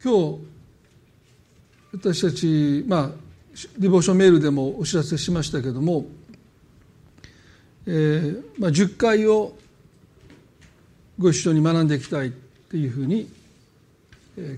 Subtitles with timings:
[0.00, 0.38] 今日
[1.92, 3.10] 私たちまあ
[3.76, 6.06] リボーションメールでもお知らせしましたけども、
[7.84, 9.56] えーまあ、10回を
[11.18, 12.32] ご一緒に学んでいきたい
[12.70, 13.28] というふうに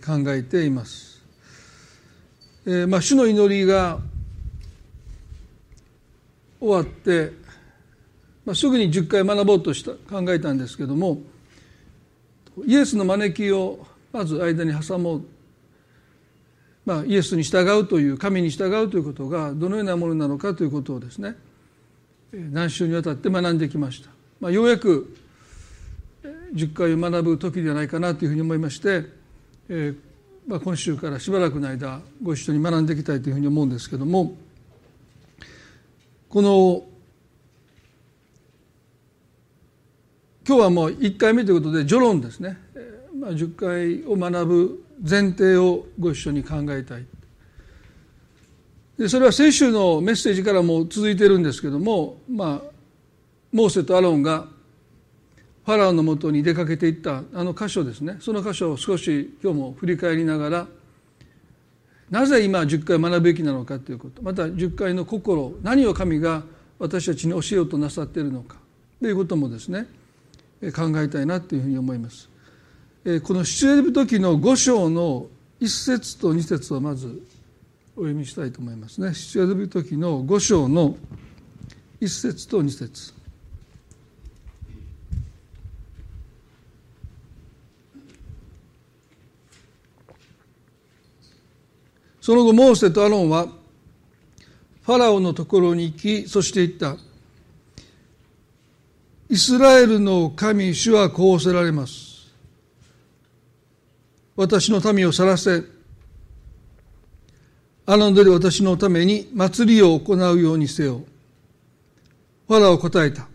[0.05, 1.23] 考えています。
[2.67, 3.99] えーまあ、主の祈りが
[6.61, 7.33] 終わって、
[8.45, 11.23] まあ、すぐに10回学ぼうとした考えたんですけども
[12.67, 15.25] イエスの招きをまず間に挟もう、
[16.85, 21.37] まあ、イエスに従うという神に従うということがどのようなものなのかということをですね
[22.33, 25.17] 何週にわたって学んできました、まあ、ようやく
[26.55, 29.05] 10回を学ぶ時ではないかなというふうに思いまして、
[29.69, 29.95] え
[30.47, 34.35] まあ、今週からしばらくの間ご一緒に学んでいきたいというふうに思うんですけども
[36.29, 36.85] この
[40.47, 42.59] 今日はもう1回目ということで序論ですね、
[43.21, 47.05] まあ、10回を学ぶ前提をご一緒に考えたい。
[48.97, 52.71] でそれは先週のメッセージからも続いてるんですけども、まあ、
[53.53, 54.47] モーセとアロンが
[55.67, 58.17] ファラオのもとに出かけていったあの箇所ですね。
[58.21, 60.67] その箇所を少し今日も振り返りながら
[62.11, 64.23] なぜ今10回学ぶべきなのかということ。
[64.23, 66.43] また10回の心何を神が
[66.79, 68.57] 私たちに教えようとなさっているのか
[69.01, 69.87] ということもですね
[70.75, 72.31] 考えたいなというふうに思います。
[73.03, 75.27] この出エジプト記の5章の
[75.59, 77.23] 1節と2節をまず
[77.97, 79.15] お読みしたいと思いますね。
[79.15, 80.97] 出エジプト記の5章の
[81.99, 83.15] 1節と2節。
[92.21, 93.47] その後モーセとアロンは
[94.83, 97.03] ファラオのところに行きそして言った。
[99.31, 102.10] イスラエルの神主はこうおせられます。
[104.41, 105.63] 私の民を去らせ
[107.85, 111.03] あので私のために祭りを行うようにせよ。
[112.49, 113.29] ファラオ答えた。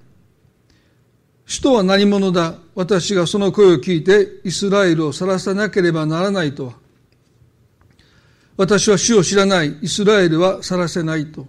[1.45, 2.55] 首都は何者だ？
[2.73, 6.73] 私がその声を聞いてイスラエルを去らさなければならないとは。
[8.57, 9.77] 私は主を知らない。
[9.83, 11.45] イスラエルは去らせないと。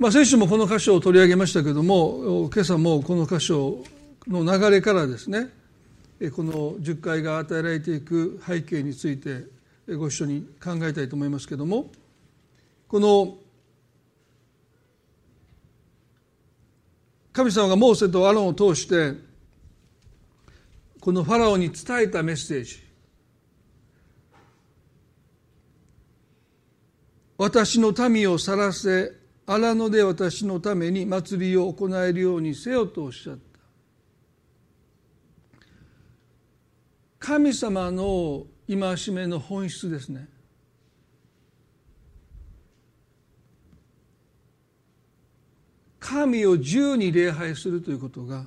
[0.00, 3.84] まあ、先週もこの箇所を取り上げましたけども今朝もこの箇所
[4.26, 5.59] の流れからですね
[6.28, 9.44] この10回が与えられていく背景について
[9.96, 11.90] ご一緒に考えたいと思いますけれども
[12.88, 13.38] この
[17.32, 19.14] 神様がモーセとアロンを通して
[21.00, 22.90] このファラオに伝えたメッセージ。
[27.38, 29.12] 私の民を去らせ
[29.46, 33.49] 荒野で私のために祭りを行えるようにせよとおっしゃった。
[37.20, 40.26] 神様の戒めの本質ですね。
[46.00, 48.46] 神を自由に礼拝するということが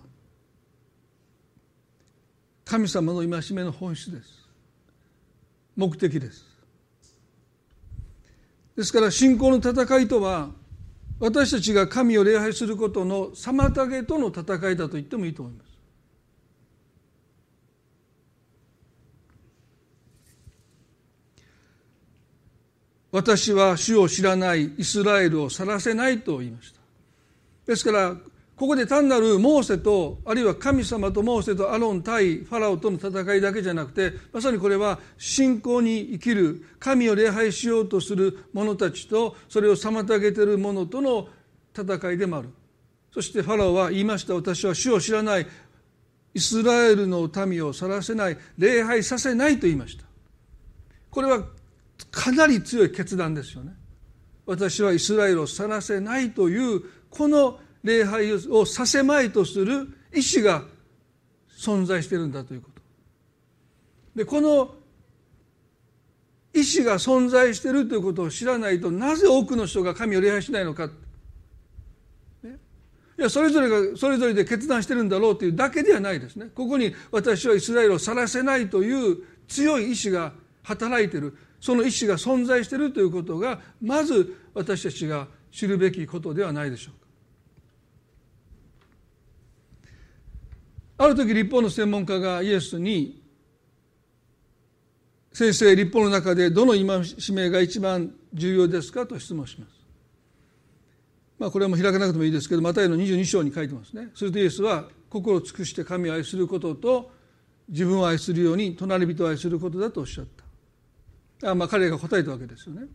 [2.66, 4.50] 神様の戒めの本質です。
[5.76, 6.44] 目的です。
[8.76, 10.50] ですから信仰の戦いとは
[11.20, 15.73] 私たちが神を礼拝することの妨げとの戦いだと言ってもいいと思います。
[23.14, 26.80] 私は主を知らないイスラエルを去らせないと言いました。
[27.68, 28.16] ですから
[28.56, 41.30] ここで単なるモーセとあるいは神様とモーセとアロン対ファラオとの戦いだけじゃなくてまさにこれは信仰に生きる神を礼拝しようとする者たちとそれを妨げている者との
[41.78, 42.50] 戦いでもある。
[43.14, 44.34] そしてファラオは言いました。
[44.34, 45.46] 私は主を知らない。
[46.34, 48.38] イスラエルの民を去らせない。
[48.58, 50.04] 礼拝させないと言いました。
[51.12, 51.44] これは
[52.12, 53.74] かなり強い決断ですよね。
[54.46, 60.64] 私はイスラエルを去らせないというこの礼拝をさせまいとする意志が
[61.58, 62.82] 存在してるんだということ。
[64.16, 64.76] でこの
[66.54, 70.90] 意志が存在しているということを知らないとなぜ多くの人が神を礼拝しないのか。
[73.16, 76.48] いやそれぞれがそれぞれで決断してるんだろうというだけではないですね。
[76.54, 79.18] ここに私はイスラエルを去らせないという
[79.48, 80.34] 強い意志が
[80.64, 81.38] 働いてる。
[81.64, 86.92] その意志が存在しているということがまず私たちが知るべきことではないでしょ
[90.98, 93.24] うかある時立法の専門家がイエスに
[95.32, 96.84] 「先生立法の中でどの戒
[97.34, 99.72] めが一番重要ですか?」と質問します。
[101.40, 104.12] まあ、これはもう開かなくてもいいですけどマタイの22章に書いてますね。
[104.16, 107.10] するとイエスは心を尽くして神を愛することと
[107.70, 110.43] 自分を愛するように隣人を愛することだとおっしゃった
[111.44, 112.88] あまあ彼が答えたわけですよね。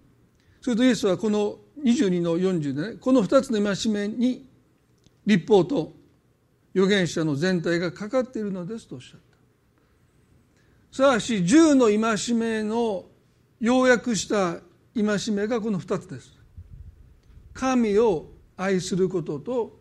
[0.60, 4.48] するとイエスはこの22の40でねこの2つの戒めに
[5.26, 5.94] 立法と
[6.74, 9.26] 預言者の全体がかかっているのですとおっしゃった。
[10.90, 13.04] すなわち10の戒めの
[13.60, 14.60] 要約した
[14.94, 16.32] 戒めがこの2つです。
[17.52, 19.78] 神を愛することと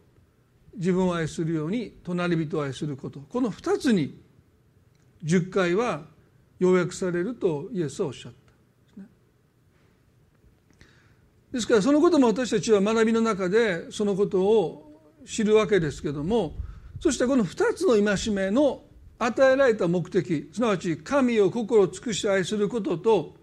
[0.75, 3.19] 自分を愛するように隣人を愛すること。
[3.19, 4.19] この2つに
[5.24, 6.06] 10回は
[6.60, 8.46] 要約されるとイエスはおっしゃった。
[11.51, 16.55] ですからそのことも私たちは学びの中でそのことを知るわけですけども
[16.99, 18.83] そしてこの2つの戒めの
[19.19, 23.35] 与えられた目的すなわち神を心尽くして愛することと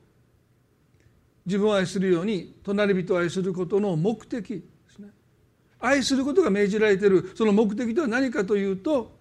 [1.47, 5.11] 自分を愛するように隣人を愛することの目的ですね。
[5.79, 7.33] 愛することが命じられている。
[7.35, 9.19] その目的とは何かというと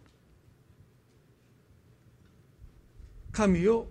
[3.33, 3.88] 神を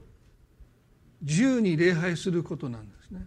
[1.20, 3.26] 自由に礼拝することなんですね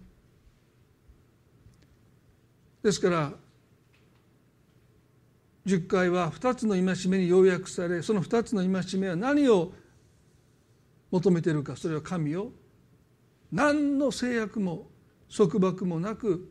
[2.85, 3.31] ですから
[5.65, 9.73] 10回は2つの戒めに要約されその2つの戒めは何を
[11.09, 12.51] 求めているかそれは神を
[13.51, 14.85] 何の制約も
[15.35, 16.47] 束縛もなく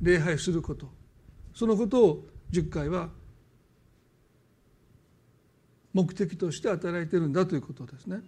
[0.00, 0.86] 礼拝すること
[1.52, 3.08] そのことを10回は
[5.92, 8.20] 目的として与えられてるんだということですね。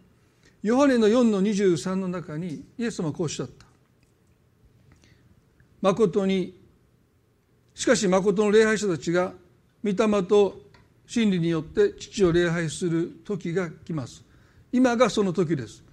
[0.63, 3.67] ヨハネの4の23の中にイエス様はこうおっしゃった。
[5.83, 6.66] 誠に
[7.77, 9.35] しかし誠の礼拝者たちが
[9.85, 10.63] 御霊と
[11.07, 14.25] 真理によって父を礼拝する時が来ます。
[14.73, 15.85] 今がその時です。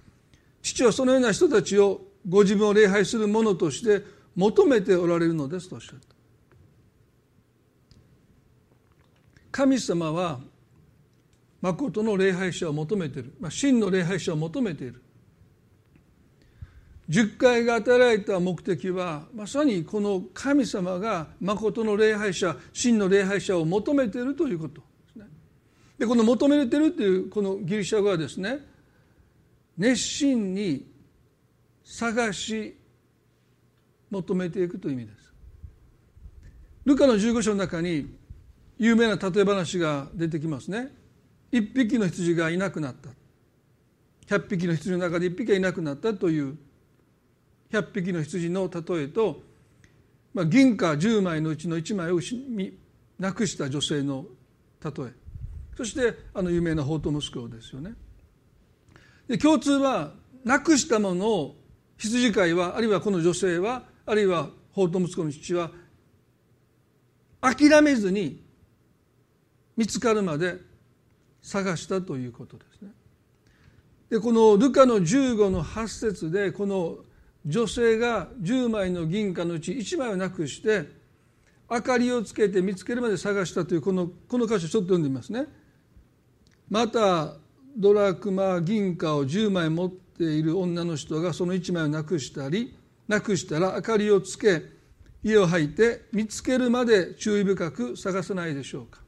[0.62, 4.02] 父はそのような人たちをご自分を礼拝する者として
[4.34, 6.06] 求めておられるのですとおっしゃった。
[9.52, 10.40] 神様は
[11.60, 15.03] 誠の礼拝者を求めている、まあ、真の礼拝者を求めている。
[17.08, 25.26] 十回が与えられた目的はまさにこの神様が誠の礼拝者真の礼拝者を求めているということですね。
[25.98, 28.60] でこの求めているというこのギリシャ語はですね
[29.76, 30.86] 熱心に
[31.84, 32.76] 探し
[34.10, 35.32] 求めていくという意味です。
[36.86, 38.14] ルカの15章の中に
[38.78, 40.90] 有名な例え話が出てきますね。
[41.52, 43.10] 一匹の羊がいなくなった。
[44.34, 46.56] 100匹の羊の中で1匹がいなくなったという
[47.74, 49.42] 100匹の羊の例えと、
[50.32, 52.20] まあ、銀貨10枚のうちの1枚を
[53.18, 54.26] なくした女性の
[54.82, 55.12] 例え
[55.76, 57.94] そしてあの有名な法と息子ですよね。
[59.26, 60.12] で共通は
[60.44, 61.56] なくしたものを
[61.96, 65.70] 羊飼いはあるいはこの女性はあるいは法と息子の父は
[67.40, 68.44] 諦めずに
[69.76, 70.58] 見つかるまで
[71.42, 72.90] 探したということですね。
[74.10, 76.98] でこのルカの15の8節でこの
[77.44, 80.88] 女性が10枚の銀貨のうち1枚をなくして
[81.70, 85.46] 明かりをつけて見つけるまで探したというこのこの箇所ちょっと読んでみますね。
[86.70, 87.36] また
[87.76, 92.76] ドラクマ銀貨を10枚持っている女の人がその1枚をなくしたり
[93.08, 94.62] なくしたら明かりをつけ
[95.22, 99.03] 家を吐いて見つけるまで注意深く探さないでしょうか。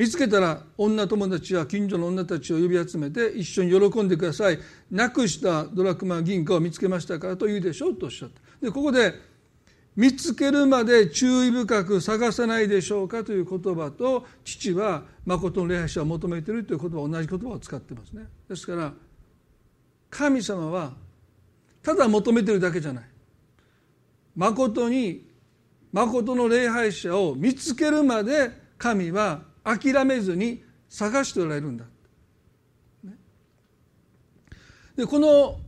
[0.00, 4.58] 見つけたら女友達や近所の女たちを呼び集めて一緒に喜んでください。
[4.90, 9.12] なくしたドラクマ銀貨を見つけましたからと言うでしょうとおっしゃったでここで
[9.94, 18.22] 見つけるまで注意深く探さないでしょうかという言葉と父は誠の礼拝者を求めているという言葉同じ言葉を使ってますね。
[18.48, 18.94] ですから
[20.08, 20.94] 神様は
[21.82, 23.04] ただ求めてるだけじゃない。
[24.34, 25.28] 誠に
[25.92, 31.84] 誠の礼拝者を見つけるまで神は諦めずに探しておられるんだ。
[34.96, 35.58] でこの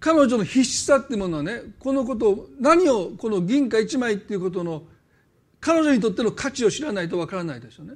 [0.00, 4.82] 彼女の必死さっていうものはねこのことを何をこの銀貨1枚っていうことの
[5.60, 7.94] 彼女にとっての価値を知らないとわからないですよね。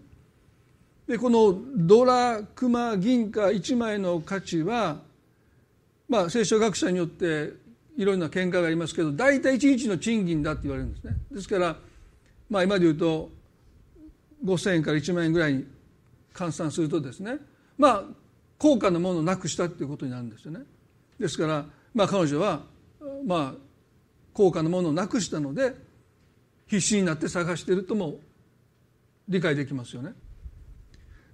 [1.08, 5.00] でこのドラクマ銀貨1枚の価値は
[6.08, 7.52] まあ聖書学者によって
[7.96, 11.16] いろんな見解がありますけど大体1日の賃金だって言われるんですね。
[11.30, 11.76] ですから
[12.50, 13.30] まあ今で言うと
[14.44, 15.66] 5,000円から1万円ぐらいに
[16.34, 17.38] 換算するとですね
[17.78, 18.04] まあ
[18.58, 20.60] 高価なものをなくしたっていうことになるんですよね。
[21.18, 22.62] ですからまあ彼女は
[23.26, 23.64] まあ
[24.32, 25.74] 高価なものをなくしたので
[26.66, 28.16] 必死になって探しているとも
[29.28, 30.12] 理解できますよね。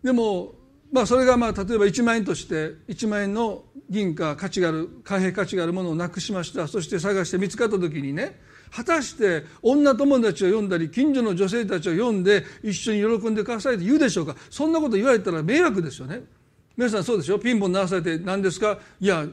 [0.02, 0.54] でも
[0.92, 8.40] まあそれがまあ例えば1万円として1万円の銀貨価値がある貨幣価値があるものをなくしましたそして探して見つかった時にね
[8.70, 14.36] 果たして女友達を呼んだり近所の女性たちを呼んで一緒に喜んでくださいと言うでしょうか？
[14.48, 16.22] そんなこと言われたら迷惑ですよね。
[16.76, 18.78] 皆さんそうでしょピンポン鳴らされて何ですか？
[19.00, 19.26] いや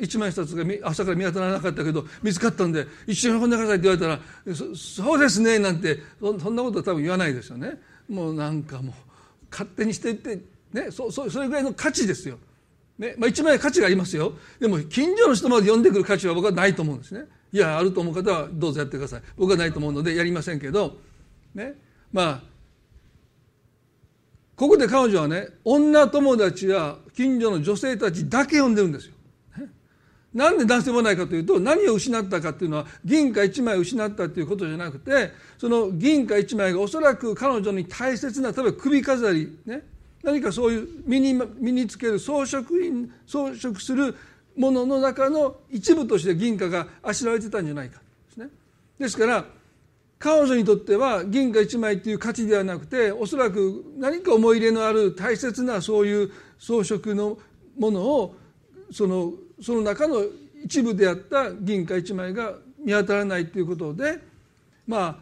[0.00, 4.16] 一枚札が朝から見当たらなかったけど見つかったんで一緒に運んでくださいって言われ
[4.46, 7.78] たらそうですねなんてそんなことは多分言わないですよね。
[8.08, 8.94] もうなんかもう
[9.50, 10.38] 勝手にしていって
[10.72, 12.38] ねそそそれぐらいの価値ですよ、
[12.98, 14.32] ねまあ、一枚価値がありますよ。
[14.60, 17.26] でも近所の人まで呼んでくる価値は僕はないと思うんですね。
[17.52, 19.22] いやあると思う方はどうぞやってください。
[19.36, 20.96] 僕はないと思うのでやりませんけど
[21.54, 21.74] ね。
[22.12, 22.42] まあ
[24.56, 29.16] ここで彼女はね女友達や近所の女性たちだけ呼んでるんですよ。
[30.36, 39.82] なんで男性もないかというと何を失ったかというのは銀貨1枚失ったということじゃなくてその銀貨1枚がおそらく彼女に大切な例えば首飾り、ね、
[40.22, 44.14] 何かそういう身に身につける装飾品装飾する
[44.56, 48.48] ものの中の一部として銀貨があしらわれてたんじゃないかですね。
[48.98, 49.44] ですから
[50.18, 57.38] 彼女にとっては銀貨1枚という価値ではなくておそらく何か思い入れのある大切なそういう装飾の
[57.78, 58.34] ものを
[58.90, 60.22] そのその中の
[60.64, 64.18] 一部であった銀貨1枚が見当たらないということで
[64.86, 65.16] まあ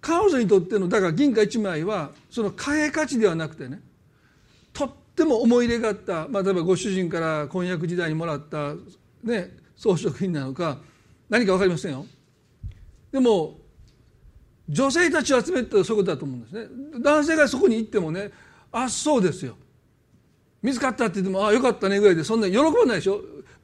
[0.00, 3.80] 彼女にとってのだから銀貨1枚はその貨幣価値ではなくてね
[5.14, 8.74] ても思い入れがあった、まあ、例えばご主人から婚約時代にもらった、
[9.22, 10.78] ね、装飾品なのか
[11.28, 12.06] 何か分かりませんよ。
[13.12, 13.58] でも
[14.68, 16.68] 女性たちを集めてそういうことだと思うんですね。
[17.00, 18.30] 男性がそこに行ってもね
[18.70, 19.56] あそうですよ。
[20.62, 23.20] 見つかったって言ってもあよかったねぐらいでそんな喜ばないでしょ。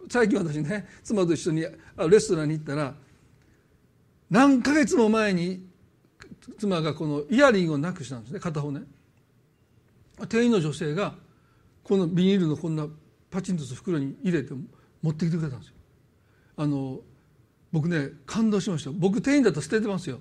[0.08, 1.66] 最近私ね妻と一緒に
[2.08, 2.94] レストランに行ったら
[4.30, 5.66] 何ヶ月も前に
[6.58, 8.82] 妻がこのイヤリングをなくしたんですね片方ね。
[10.28, 11.14] 店員の女性が
[11.86, 12.88] このビニールのこんな
[13.30, 14.52] パチンとした袋に入れて
[15.02, 15.74] 持ってきてくれたんですよ。
[16.56, 16.98] あの
[17.70, 18.90] 僕ね感動しました。
[18.92, 20.18] 僕店員だと捨ててますよ。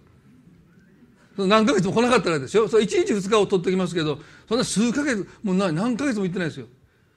[1.38, 2.67] 何ヶ月も来なかったらですよ。
[2.67, 6.67] それ1日2日を取ってきますけどそんな数ヶ月もう何ヶ月も行ってないですよ。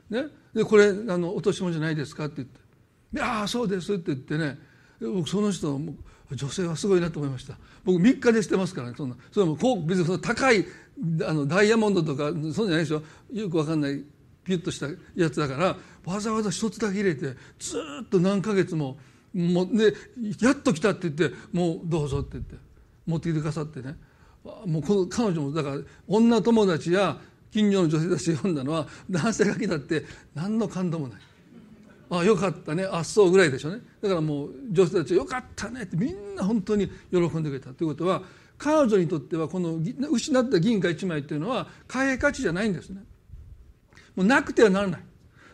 [0.08, 0.24] ね、
[0.54, 2.58] でこれあの落とし物じゃないですかって言って
[3.12, 4.58] 「でああそうです」って言ってね。
[5.00, 5.78] 僕その人
[6.32, 7.58] 女性はすごいなと思いました。
[7.84, 9.16] 僕3日で捨てますからねそんな。
[9.30, 10.64] それもこう別にその高い
[11.26, 13.02] あのダイヤモンドとかそうじゃないでしょ
[13.32, 14.02] よくわかんない
[14.48, 15.76] ピュッとしたやつだから
[16.10, 18.96] わざわざ一つだけ入れてずっと何ヶ月も
[19.34, 19.92] もうで
[20.40, 22.54] やっと来たって言って「もうどうぞ」って言って
[23.06, 23.96] 持ってきてくださってね。
[24.64, 31.18] もうこの彼女もだから女友達や近所の女性たち読んだのは男性が来たって何の感動もない。
[32.10, 32.84] あよかったね。
[32.84, 33.82] あっそうぐらいでしょうね。
[34.00, 38.22] だからもう女性たちはよかったねってみんな本当に喜んでくれたということは
[38.56, 39.78] 彼女にとってはこの
[40.10, 43.02] 失った銀貨1枚っていうのは貨幣価値じゃないんですね。
[44.18, 45.00] もうなくてはならない。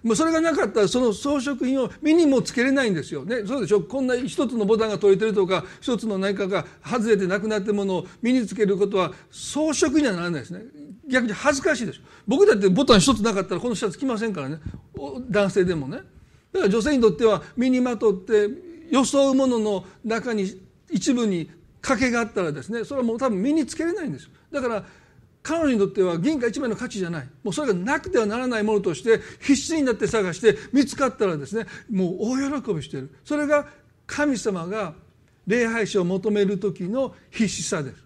[0.02, 3.24] もうそれがなかったらその装飾品を身にもつけれないんですよ。
[3.24, 3.82] ねそうでしょ？
[3.82, 10.62] こんな一つのボタンが取れてるとか一つの何かが外れてなくなってるものを身につけることは装飾にはならないですね。
[11.08, 12.02] 逆に恥ずかしいでしょ。
[12.26, 14.58] 僕だってボタン一つなかったらこのシャツ着ませんからね。
[15.28, 15.98] 男性でもね。
[16.52, 18.48] だから女性にとっては身にまとって
[18.90, 21.50] 装うものの中に一部に
[21.82, 24.30] 賭けがあったらですねそれはもう多分身につけれないんですよ。
[24.50, 24.84] だから
[25.44, 27.28] 彼女にとっては銀貨一枚の価値じゃない。
[27.42, 33.14] もうそれがなくてはならないものとして必死になって探して見つかったらですねもう大喜びしている。
[33.24, 33.68] それが
[34.06, 34.94] 神様が
[35.46, 37.96] 礼拝者を求める時の必死さです。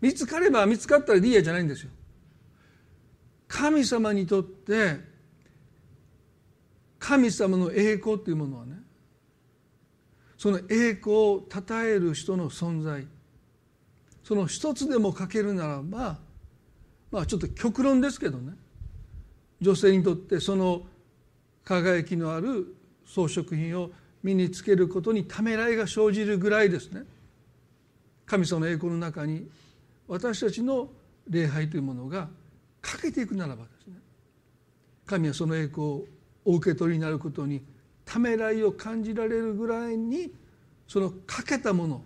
[0.00, 1.90] 見つかれば見つかったらいいやじゃないんですよ。
[3.46, 5.00] 神様にとって
[6.98, 8.72] 神様の栄光というものはね
[10.38, 13.06] その栄光を称える人の存在。
[14.28, 16.18] その一つでも欠けるならば
[17.10, 18.52] まあちょっと極論ですけどね。
[19.62, 20.82] 女性にとってその
[21.64, 23.90] 輝きのある装飾品を
[24.22, 27.04] 身につけることにためらいが生じるぐらいですね。
[28.26, 29.48] 神様の栄光の中に
[30.06, 30.90] 私たちの
[31.26, 32.28] 礼拝というものが
[32.82, 33.94] 欠けていくならばですね。
[35.06, 36.04] 神はその栄光を
[36.44, 37.62] お受け取りになることに
[38.04, 40.30] ためらいを感じられるぐらいに
[40.86, 42.02] その欠けたもの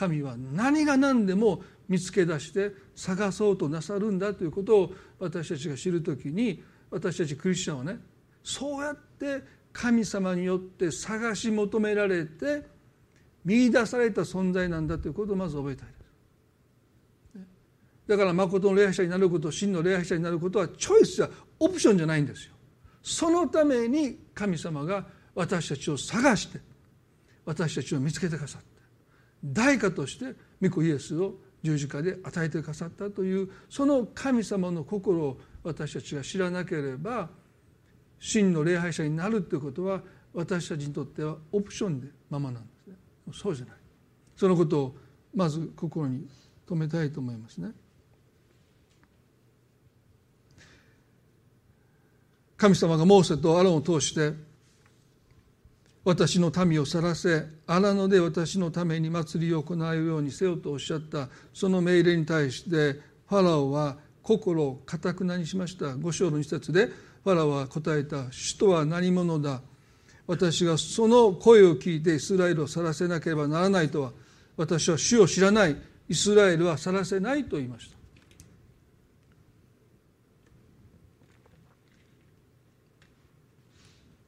[0.00, 7.98] 神は何が何でも見つけ出して探そうとなさるんだということを私たちが知る時に私たちクリスチャンはね
[8.42, 9.42] そうやって
[9.74, 12.62] 神様によって探し求められて
[13.44, 16.00] 見出された存在なんだということをまず覚えたいです。
[18.08, 21.28] だから誠の礼拝者になること真の礼拝者になることはチョイスや
[21.58, 22.54] オプションじゃないんですよ。
[23.02, 26.58] そのために神様が私たちを探して
[27.44, 28.69] 私たちを見つけてくださった。
[29.44, 37.28] 代価として御子イエスを十字架で与えてくださったというその神様の心を私たちが知らなければ
[38.18, 42.94] 真の礼拝者になるということは私たちにとってはオプションでままなんですね。
[43.32, 43.74] そうじゃない。
[44.36, 44.96] そのことを
[45.34, 46.28] まず心に
[46.66, 47.72] 留めたいと思いますね。
[52.56, 54.34] 神様がモーセとアロンを通して
[56.10, 65.94] 私の民を去らせ荒野で私のために祭りを行うようにせよとおっしゃったその命令に対してファラオは心をかたくなにしました。
[65.94, 69.62] 五章の一節でファラオは答えた「主とは何者だ。
[70.26, 74.12] 私がその声を聞いてイスラエルを去らせなければならないとは
[74.56, 75.76] 私は主を知らない。
[76.08, 77.96] イスラエルは去らせない」と言いました。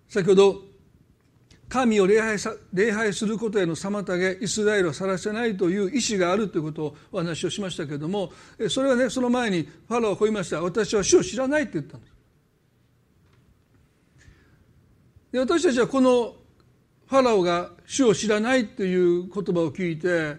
[0.08, 0.71] 先ほど
[1.72, 8.30] 神を礼拝さ礼拝することへの妨げイスラエルを去らせないという意思があるということをお話をしましたけれども
[8.68, 12.12] それはねその前にファラオはこう言いました私は主を知らないって言ったんです
[15.32, 16.34] で私たちはこの
[17.06, 20.36] ファラオが主を知らないという言葉を聞いて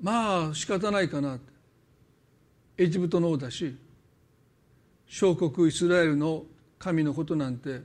[0.00, 1.38] まあ仕方ないかな
[2.76, 3.76] エジプトの王だし
[5.06, 6.42] 小国イスラエルの
[6.80, 7.82] 神のことなんて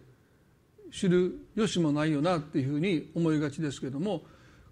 [0.91, 4.23] 知る由もないよなっていうふうに思いがちですけども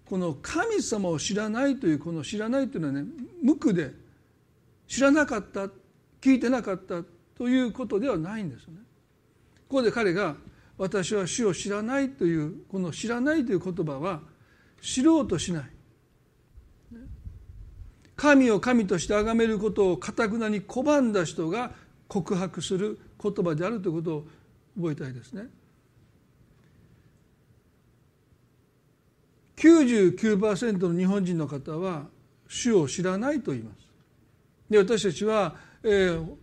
[0.04, 3.04] この神様を知らないというこの知らないというのはね
[3.42, 3.92] 無垢で
[4.86, 5.68] 知らなかった
[6.20, 7.02] 聞いてなかった
[7.36, 8.74] ということではないんですね。
[9.68, 10.36] ここで彼が
[10.76, 14.20] 「私は主を知らない」というこの「知らない」という言葉は
[14.82, 15.70] 知ろうとしない
[18.16, 21.72] 神を神として崇めることをかたくなに拒んだ人が
[22.08, 24.26] 告白する言葉であるということを
[24.76, 25.48] 覚えたいですね。
[29.60, 32.06] 99%の日本人の方は
[32.48, 33.86] 主を知らないと言います。
[34.70, 36.36] で私たちは、えー、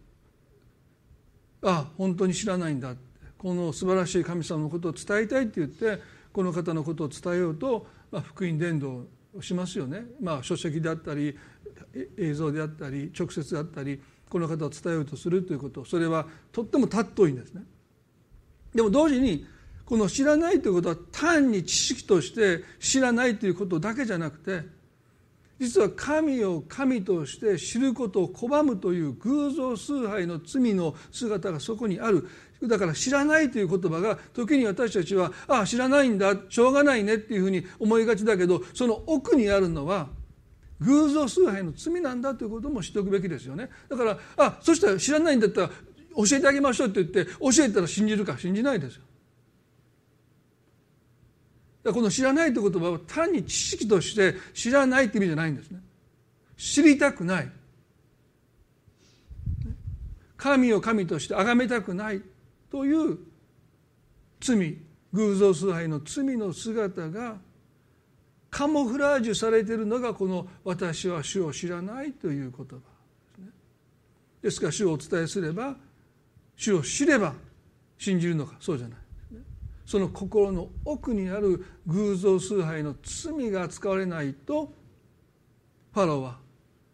[1.64, 2.94] あ本当に知らないんだ
[3.38, 6.00] この素晴らしい神様のことを伝えたいって言って
[6.32, 9.06] この方のことを伝えようと、まあ、福音伝道
[9.36, 11.36] をしますよね、まあ、書籍であったり
[12.18, 17.64] 映像であったり直接であったりこの方を伝えようとするということそれはとっても尊いんですね。
[18.76, 19.46] でも同時に
[19.88, 24.64] この知らないということは単に知識として知らないということだけじゃなくて
[25.60, 32.30] 実は神を神として知ることを拒むという偶像崇拝の罪の姿がそこにある。
[32.62, 40.10] だから知らないという言葉が時に私たちはああ知らないんだしょうがないねっていうふうに思いがちだけどその奥にあるのは
[40.82, 43.70] 偶像崇拝の罪なんだということも知っておくべきですよね。
[43.90, 49.04] だからあそしたら知らないんだったら教えてあげましょうって言って教えたら信じるか信じないですよ。
[51.94, 55.80] この知らないという言葉は単に知識として知らないって意味じゃないんですね
[56.58, 57.52] 知りたくない
[60.36, 62.22] 神を神として崇めたくない
[62.70, 63.18] という
[64.40, 64.78] 罪
[65.14, 67.38] 偶像崇拝の罪の姿が
[68.50, 72.82] カモフラージュされているのがこの「私は主を知らない」という言葉で
[73.36, 73.52] すね。
[74.42, 75.76] ですから主をお伝えすれば
[76.56, 77.36] 主を知れば
[77.98, 79.07] 信じるのかそうじゃない。
[79.88, 84.74] その心の奥にある偶像崇拝の罪が扱われないと
[85.94, 86.40] ファラオは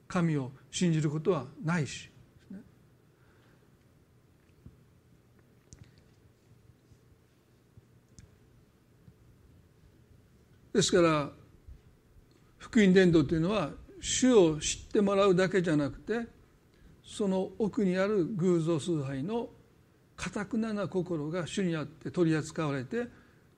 [0.08, 2.12] 神を信じることはないし。
[10.72, 11.32] ですから
[12.60, 16.28] 福音伝道というのは主を知ってもらうだけじゃなくて
[17.04, 19.50] その奥にある偶像崇拝の
[20.16, 23.08] かたくなな心が主にあって取り扱われて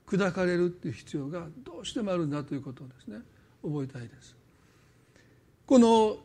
[0.06, 3.18] 砕かれるっていう必要がどうしてもあるんだということをですね
[3.62, 4.34] 覚えたいです。
[5.66, 6.18] この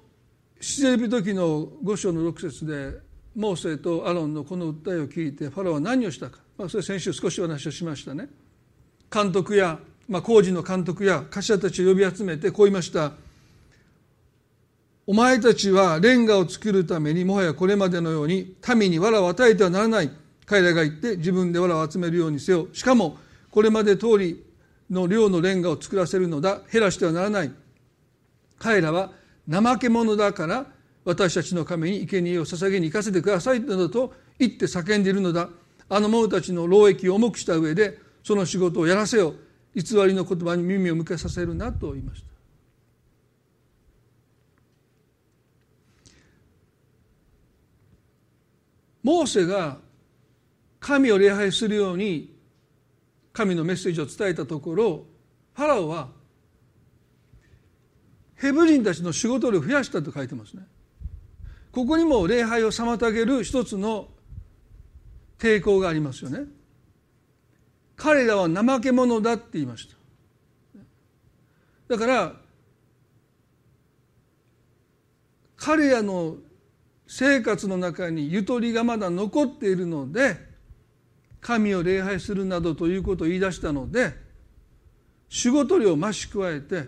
[0.60, 3.00] 出エビ時の五章の六節で
[3.36, 8.30] モーセとアロンのこの訴えを聞いてファラオは何をしたか、まあ、それ先週少しお話をしましたね。
[9.12, 13.14] 監督や、まあ、工事の監督や頭たちを呼び集めてこう言いました。
[15.08, 20.12] お前たちはレンガを作るためにもはやこれまでのように民に藁を与えてはならない。
[20.52, 22.68] 彼らが言って自分で藁を集めるようにせよ。
[22.74, 23.18] しかも
[23.50, 24.44] これまで通り
[24.90, 26.60] の量のレンガを作らせるのだ。
[26.70, 27.52] 減らしてはならない。
[28.60, 29.14] 彼らは
[29.50, 30.66] 怠け者だから
[31.06, 35.48] 私たちの神に生贄を捧げに行かせてくださいなどと言って叫んでいるのだ。
[35.88, 39.34] あの者たちの労役を重くした上でその仕事をやらせよ。
[39.74, 42.28] 偽りの言葉に耳を向けさせるなと言いました。
[49.02, 49.78] モーセが
[50.82, 52.36] 神を礼拝するように
[53.32, 55.06] 神のメッセージを伝えたところ
[55.54, 56.10] ファラオは
[58.36, 60.64] ヘブ人たちの仕事量を増やしたと書いてますね。
[61.72, 64.10] ここにも礼拝を妨げる一つの
[65.38, 66.46] 抵抗がありますよね。
[67.96, 69.96] 彼らは怠け者だって言いました。
[71.88, 72.34] だから
[75.56, 76.38] 彼らの
[77.06, 80.51] 生活の中にゆとりがまだ残っているので
[81.42, 84.14] 神を礼拝するなどということを言い出したので
[85.28, 86.88] 仕事量を増し加えて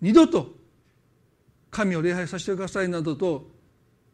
[0.00, 0.52] 二度と
[1.70, 3.48] 神を礼拝させてくださいなどと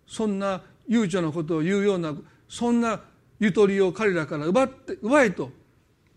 [0.07, 2.15] そんな悠長なことを言うような
[2.49, 3.03] そんな
[3.39, 5.51] ゆとりを彼らから奪って奪えと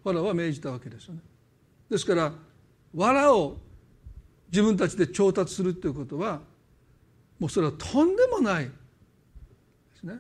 [0.04, 1.22] ファラは命じたわけですよね。
[1.90, 2.34] ですから
[2.94, 3.58] 藁を
[4.52, 6.42] 自分たちで調達するということは
[7.40, 8.72] もうそれはとんでもないで
[10.00, 10.20] すね。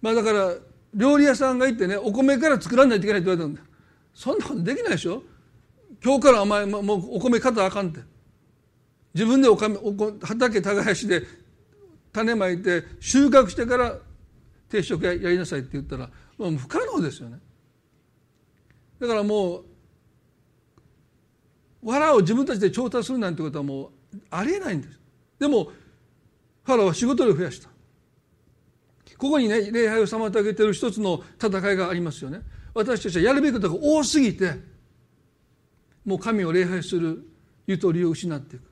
[0.00, 0.54] まあだから
[0.94, 3.62] 料理屋さんが行ってねお米から作らないといけないって言われたんだ。
[4.14, 5.22] そんなことできないでしょ？
[6.02, 8.00] 今日からお前もうお米買ったらあかんって。
[9.12, 11.22] 自分でお米お畑耕しで
[12.12, 13.98] 種まいて収穫してから
[14.68, 17.38] 定食やりなさいって言ったらもう不可能ですよね。
[19.00, 19.64] だからもう
[21.82, 24.98] 藁を自分たちで調達するなんてことはもうありえないんです。
[25.38, 25.70] でも
[26.62, 27.68] ファラは仕事量増やした。
[29.18, 32.40] ここにね礼拝を妨げている一つの戦いがありますよね
[32.74, 34.54] 私たちはやるべきことが多すぎて
[36.04, 37.24] もう神を礼拝する
[37.66, 38.62] ゆとりを失っていく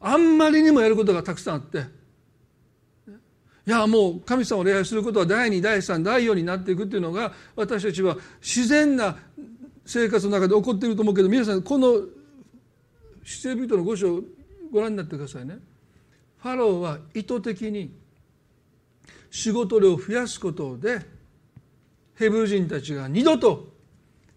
[0.00, 1.84] あんまりにもやることがたくさんあって
[3.66, 9.16] いやもう神様を礼拝することは第2第3第4になっていくっていうのが私たちは自然な
[9.84, 12.02] 生活の中で起こっていると思うけど皆さんこの
[13.24, 14.20] 出エ人の五章
[14.70, 15.58] ご覧になってくださいね。
[16.38, 17.92] ファローは意図的に
[19.30, 21.00] 仕事量を増やすことで
[22.14, 23.68] ヘブル人たちが二度と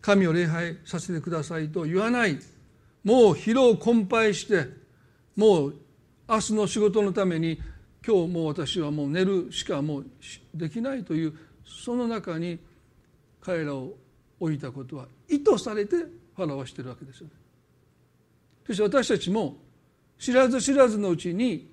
[0.02, 2.40] 神を礼拝させてくださいと言わない
[3.04, 4.68] もう疲労困憊して
[5.36, 5.76] もう
[6.28, 7.60] 明日の仕事のために
[8.06, 10.06] 今日もう私はもう寝るしかもう
[10.54, 11.34] できないという
[11.66, 12.60] その中に
[13.42, 13.94] 彼らを
[14.40, 17.34] 置いたことは意図されてファラオはしているわけですよね。
[18.66, 19.58] そして私たちも
[20.18, 21.70] 知らず知らずのうちに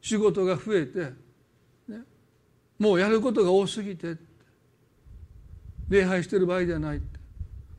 [0.00, 1.12] 仕事が増えて
[2.80, 4.16] もうやることが多すぎて
[5.90, 7.02] 礼拝してる場合ではない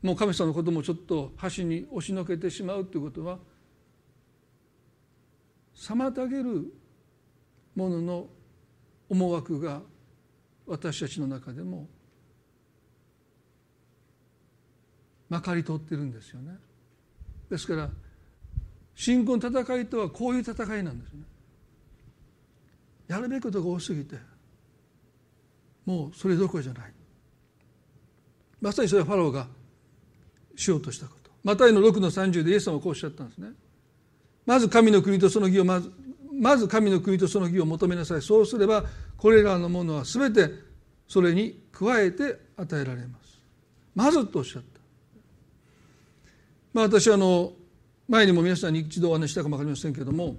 [0.00, 3.38] もう神様のこともちょっと端に押しのけてしまうということは
[5.74, 6.72] 妨げる
[7.74, 8.26] ものの
[9.08, 9.80] 思惑が
[10.66, 11.88] 私たちの中でも
[15.28, 16.58] まかり通ってるんですよね。
[17.50, 17.90] ですから
[18.94, 21.24] 信仰の戦いとはこういう戦いなんですね。
[23.08, 24.16] やるべきことが多すぎて
[25.84, 26.92] もうそれどころじゃない。
[28.60, 29.46] まさにそれはファローが
[30.56, 31.30] しようとしたこと。
[31.42, 33.48] マタイの6の30でイエス様はこうおっしゃったんですね。
[34.46, 35.90] まず神の国とその義をまず
[36.32, 38.22] まず神の国とその義を求めなさい。
[38.22, 38.84] そうすれば
[39.16, 40.50] これらのものは全て
[41.08, 43.38] それに加えて与えられます。
[43.94, 44.80] まずとおっしゃった。
[46.72, 47.52] まあ私はあの
[48.08, 50.36] 前にも皆さんに一度お話したかも分かりませんけれども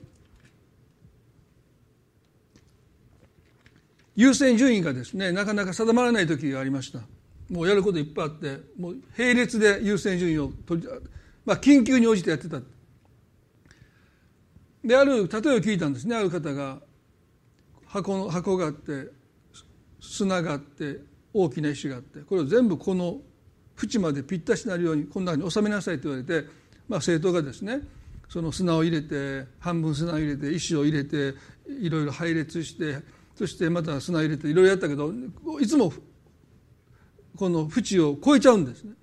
[4.16, 7.00] 優先順位がですねなかなか定まらない時がありました。
[7.50, 10.88] もうやることいっぱいあってもう並列で優先順位を取り、
[11.46, 12.62] まあ、緊急に応じてやってた。
[14.84, 15.28] である例えを
[15.60, 16.16] 聞いたんですね。
[16.16, 16.80] ある方が
[17.86, 19.10] 箱の箱があって
[20.00, 21.00] 砂があって
[21.34, 23.20] 大きな石があってこれを全部この
[23.82, 26.48] 縁までぴったしになるようにこんなふうに収めなさいと言われて、
[26.88, 27.82] まあ、生徒がですね
[28.30, 31.36] その砂を入れて半分砂を入れて石を入れて
[31.68, 32.98] いろいろ配列して
[33.36, 35.12] そしてまた砂入れていろいろやったけど
[35.60, 35.92] いつも
[37.36, 38.94] この縁を超えちゃうんですね。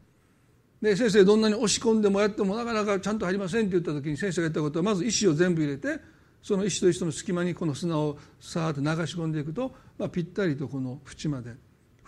[0.81, 6.01] で先生どんなに押し込んでもやってもなかなかちゃんと入りませんって言った時に先生が言ったことはまず石を全部入れて
[6.43, 11.55] その石と石との隙間にこの砂をさーっと流し込んでいくと、まあ、ぴったりとこの縁まで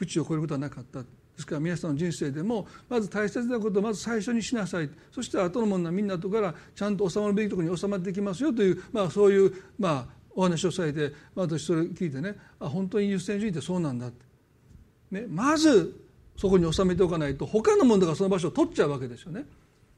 [0.00, 1.06] 縁を超えることはなかったで
[1.36, 14.24] すから皆さんの人生でもまず大切なことをまず最初にしなさいそして後のものはみんなとからちゃんと収まるべきところに収まっていきますよという、まあ、そういう、まあ、お話をされて私それ聞いてねあ本当に優先順位ってそうなんだって、
[15.10, 16.00] ね、まず
[16.36, 19.44] そこに収めておかないと他のものがその場所を取っちゃうわけですよね。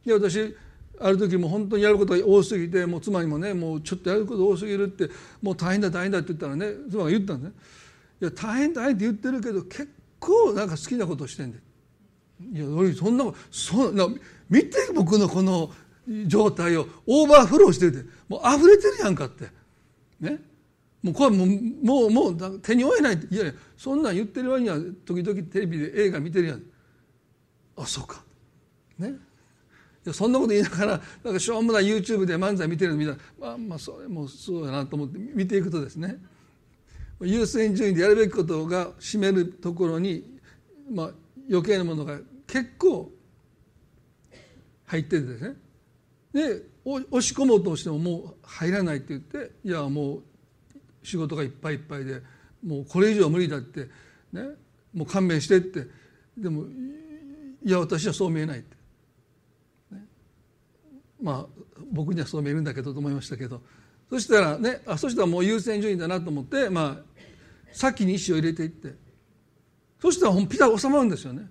[0.05, 0.55] で私
[1.01, 5.09] ある時も本当にやることが多すぎてもう妻にもねもうちょっとやること多すぎるって
[5.43, 7.55] もう大変だ大変だって言ったらね妻が言ったんですね。
[8.23, 9.89] いや大変大変って言ってるけど結
[10.21, 11.59] 構なんか好きなことしてんで
[12.53, 14.07] いや俺そんなそんな
[14.49, 15.71] 見て僕のこの
[16.27, 19.64] 状態をオーバーフローしててもう溢れてるやんかって。
[20.21, 20.39] ね。
[21.03, 21.49] もうこれもう
[21.83, 23.15] もうもう手に負えない。
[23.31, 26.63] いやいやそんなん言ってる割には時々テレビで映画見てるやん。
[27.77, 28.23] あそうか。
[28.99, 29.09] ね。
[29.09, 36.19] いやそんなこと言いながらなんかしょうもない YouTube で漫才見てるの見たらまあまあそれもそうやなと思って見ていくとですね。
[37.21, 40.39] 優先順位でやるべきことが占めるところに、
[40.91, 41.11] まあ、
[41.49, 43.11] 余計なものが結構
[44.87, 45.57] 入っててですね。
[46.33, 50.23] で押し込もうとしてももう入らないって言っていやもう
[51.03, 52.21] 仕事がいっぱいいっぱいで
[52.65, 53.89] もうこれ以上は無理だって
[54.33, 54.43] ね
[54.93, 55.87] もう勘弁してって
[56.37, 56.65] でも
[57.65, 58.77] いや私はそう見えないって、
[61.23, 63.63] まあ僕にはそう見えるんだけどと思いましたけど。
[64.11, 67.23] そしたらねあそしたらもう優先順位だなと思ってまあ
[67.73, 68.95] 先に石を入れていって。
[70.01, 71.49] そしたらピタッ収まるんですよね。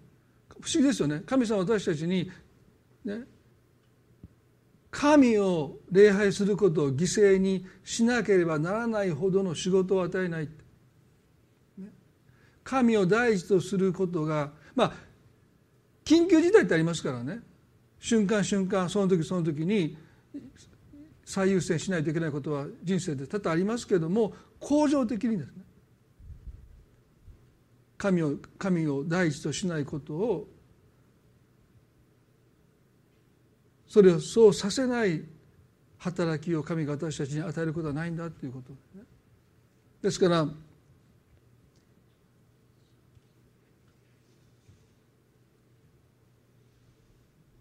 [0.61, 1.23] 不思議ですよね。
[1.25, 2.29] 神様私たちに
[3.03, 3.23] ね
[4.93, 10.47] 神を礼拝することを犠牲にしなければならないほどの仕事を与えない。
[12.63, 14.93] 神を第一とすることがまあ
[16.05, 17.39] 緊急事態ってありますからね。
[17.99, 19.97] 瞬間瞬間その時その時に
[21.25, 25.53] 最優先しないといけないことは人生で多々ありますけれども恒常的にですね。
[27.97, 30.52] 神を神を第一としないことを
[33.93, 35.23] それをそうさせない
[35.99, 39.03] 働きを神が私たちに与えることはないんだということですね。
[40.01, 40.47] ですから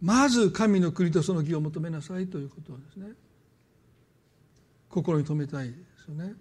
[0.00, 3.12] まず神の国とその義を求めなさいということですね
[4.88, 6.32] 心に留めたいですよね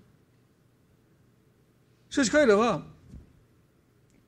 [2.10, 2.82] しかし彼らは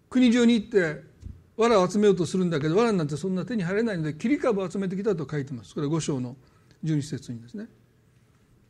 [0.09, 1.12] 国中に行って
[1.57, 5.73] 藁を集めようとするんだけど藁なんてそんな手に入れないので切り株を集めてきたと書いてます。
[5.73, 6.35] これ五章の
[6.83, 7.67] 12節にですね。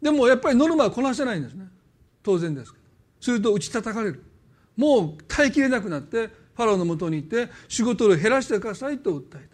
[0.02, 1.68] でもやっぱりノルマはこなせないんですね。
[2.22, 2.84] 当然ですけど。
[3.22, 4.24] すると打ち叩かれる。
[4.76, 9.54] もう耐えきれなくなってファラオのもとに行って仕事を減らしてくださいと訴えた。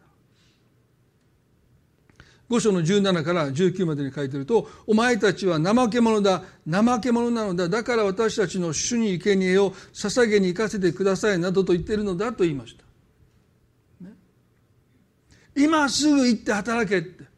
[2.49, 6.41] 5章の17から19までに書いてると「お前たちは怠け者だ。
[6.67, 7.69] 怠け者なのだ。
[7.69, 12.88] だから私たちの主に生贄を捧げに行かせてください」などと言っているのだと言いました。
[15.63, 17.29] 今すぐ行って働けって。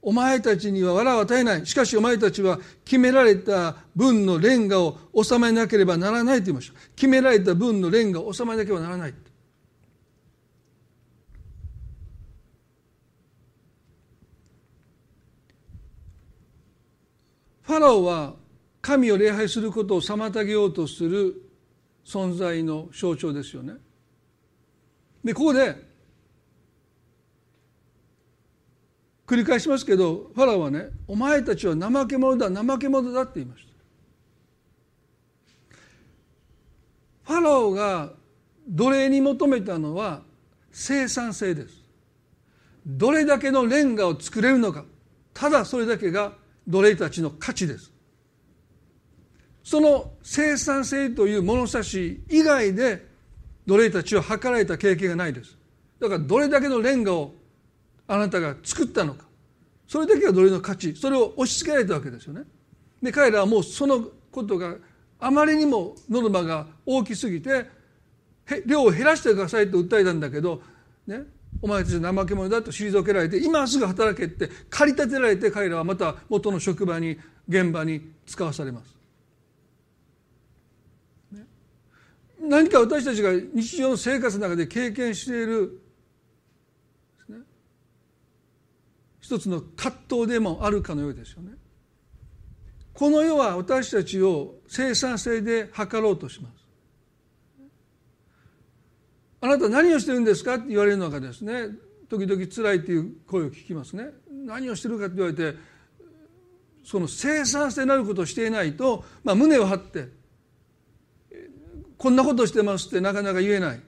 [0.00, 1.66] お前たちには藁を与えない。
[1.66, 6.78] しかしお前たちは決められた分のレンガを収めなければならないと言いました。
[6.94, 9.14] 決められた分のレンガを収めなければならない
[17.62, 18.34] ファラオは
[18.80, 21.42] 神を礼拝することを妨げようとする
[22.04, 23.74] 存在の象徴ですよね。
[25.24, 25.85] でここで
[29.26, 33.72] 繰り返しますけどファラオはね「お前たちは怠け者だ怠け者だ」って言いました。
[37.24, 38.12] ファラオが
[38.68, 40.22] 奴隷に求めたのは
[40.70, 41.86] 生産性です。
[42.86, 44.84] どれだけのレンガを作れるのか
[45.34, 46.32] ただそれだけが
[46.68, 47.92] 奴隷たちの価値です
[49.64, 53.04] その生産性という物差し以外で
[53.66, 55.58] 奴隷たちを図られた経験がないです
[56.00, 57.34] だからどれだけのレンガを
[58.08, 59.26] あなたが作ったのか。
[59.88, 60.94] それだけが奴隷の価値。
[60.96, 62.42] それを押し付けられたわけですよね。
[63.02, 64.76] で彼らはもうそのことが
[65.18, 67.66] あまりにもノルマが大きすぎて
[68.66, 70.62] 量を減らしてくださいと訴えたんだけど
[71.06, 71.22] ね
[71.62, 78.96] お前たち怠け者だと退けられて今すぐ働けって駆り立てられて彼らはまた元の職場に現場に使わされます。
[82.38, 85.80] 何か私たちが日常の生活の中で経験している
[89.26, 91.50] 一つの葛藤でもあるかのようですよね。
[92.92, 96.52] この世は私たちを生産性で測ろうとします。
[99.40, 101.70] あなた何をしてるんですかって言われるのがですね
[102.08, 105.58] 時々辛いっていう声を聞きますね何をしてるかって言われて
[106.84, 110.08] その生産性なることをしていないと、まあ、胸を張って
[111.98, 113.80] こんなことしてますってなかなか言えない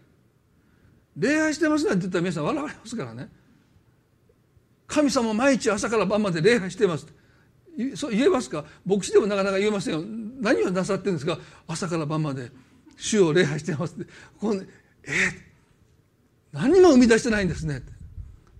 [1.16, 3.31] 礼拝してますなんて言ったら皆さん笑われますからね
[4.88, 7.07] 神様毎日朝から晩まで礼拝してます。
[7.94, 8.64] そう言えますか？
[8.85, 10.03] 牧師でもなかなか言えませんよ。
[10.40, 11.38] 何をなさってるんですか？
[11.68, 12.51] 朝から晩まで
[12.96, 14.11] 主を礼拝してますって。
[14.40, 14.66] このえ
[16.53, 17.83] 何も生み出してないんですね。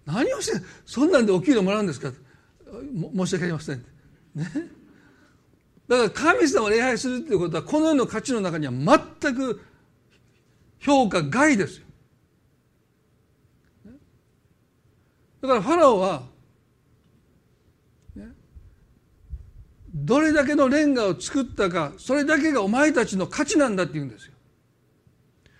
[0.07, 2.12] 何をしてそんなんでお給料もらうんですか？
[3.17, 3.85] 申し訳ありません。
[4.35, 4.45] ね？
[5.88, 9.62] だから神様を礼拝するということはこの世の価値の中には全く
[10.79, 11.87] 評価外ですよ。
[15.40, 16.22] だからファラオは
[19.94, 24.33] どれだけのレンガを作ったかそれだけがお前たちの価値なんだって言うんですよ。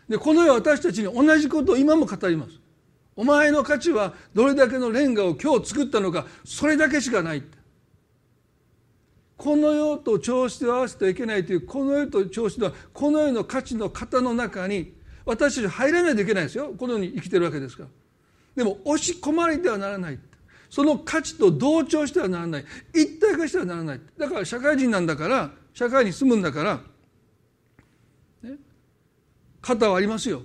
[0.09, 2.53] でこの世は私たちに同じことを今も語ります。
[3.17, 7.43] お前の価値はどれだけのレンガを今日作ったのかそれだけしかない
[9.37, 16.73] この世と調子を合わせてはいけないというこの世と調子ではこの世の価値の型の中に私たち入らないといけないですよ。
[16.79, 17.88] この世に生きてるわけですから。
[18.55, 20.19] でも押し込まれてはならない。
[20.71, 22.65] その価値と同調してはならない。
[22.95, 24.01] 一体化してはならない。
[24.19, 26.81] だから社会人なんだから社会に住むんだから
[29.63, 30.43] 型はありますよ。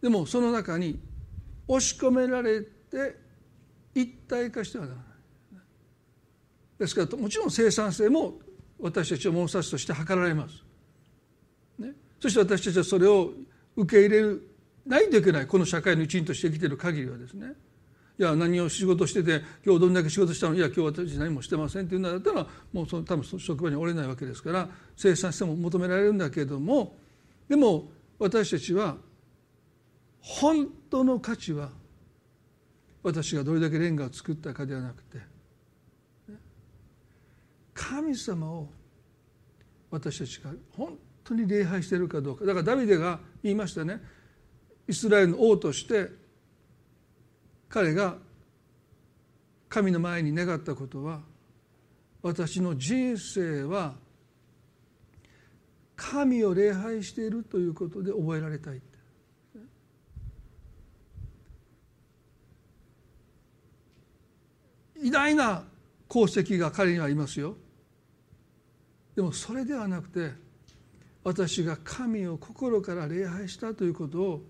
[0.00, 1.00] でもその中に
[1.66, 3.16] 押し込められて
[3.94, 5.06] 一体化してはならない。
[6.78, 8.38] ですからもちろん生産性も
[8.78, 10.62] 私たちは物差しとして測られます、
[11.80, 13.32] ね、そして私たちはそれを
[13.74, 14.48] 受け入れる。
[14.88, 17.52] ないといけないこの社会の一員として生きてる限りはですね。
[18.18, 20.56] いや何を仕事してて今日どんだけ仕事したの？
[20.56, 26.96] いや今日私何もしてませんっていうのだったらもうその多分その職場におれないわけですから生産性も求められるんだけれども
[27.48, 28.96] でも私たちは
[30.20, 31.70] 本当の価値は
[33.04, 35.18] 私がどれだけレンガを作ったかではなくて
[37.72, 38.68] 神様を
[39.92, 42.44] 私たちが本当に礼拝しているかどうか。
[42.44, 44.02] だからダビデが言いましたね。
[44.88, 46.08] イスラエルの王として
[47.68, 48.16] 彼が
[49.68, 51.20] 神の前に願ったことは
[52.22, 53.94] 私の人生は
[55.94, 58.80] 神を礼拝しているということで覚えられたい。
[65.00, 65.64] 偉大な
[66.10, 67.56] 功績が彼にはありますよ。
[69.14, 70.30] でもそれではなくて
[71.24, 74.42] 私が神を心から礼拝したということを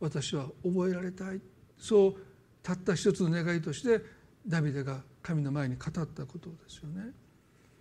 [0.00, 1.40] 私は覚えられたい。
[1.78, 2.14] そう
[2.62, 4.02] たった一つの願いとして
[4.46, 7.12] ダビデが神の前に語ったことですよね。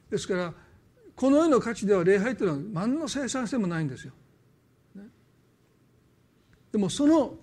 [0.09, 0.53] ですから
[1.15, 4.13] この世の価値では礼拝というのは何の生産性もないんですよ、
[4.95, 5.03] ね、
[6.71, 7.33] でもその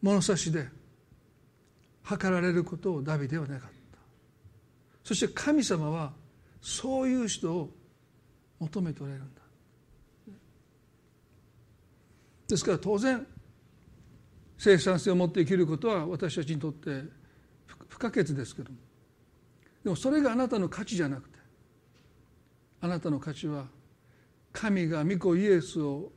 [0.00, 0.68] 物差しで
[2.02, 3.68] 測られることをダビデは願った。
[5.02, 6.12] そして神様は
[6.60, 7.70] そういう人を
[8.58, 9.42] 求めておられるんだ。
[12.48, 13.26] ですから当然
[14.58, 17.02] 生産性を持って生きることは私たちにとって
[17.88, 18.76] 不可欠ですけども
[19.82, 21.38] でもそれがあなたの価値じゃなくて
[22.80, 23.66] あなたの価値は
[24.52, 26.12] 神が御子イエスを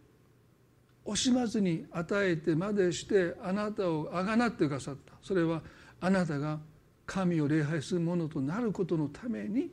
[1.06, 5.62] 惜しまずに与えてまでしてあなたをあがなってくださったそれは
[6.02, 6.60] あなたが
[7.06, 9.72] 神を礼拝するものとなることのために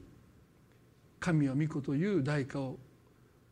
[1.19, 2.79] 神は御子という代価を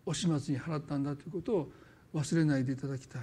[0.06, 1.72] 惜しまずに払ったんだということを
[2.14, 3.22] 忘れないでいただきたい。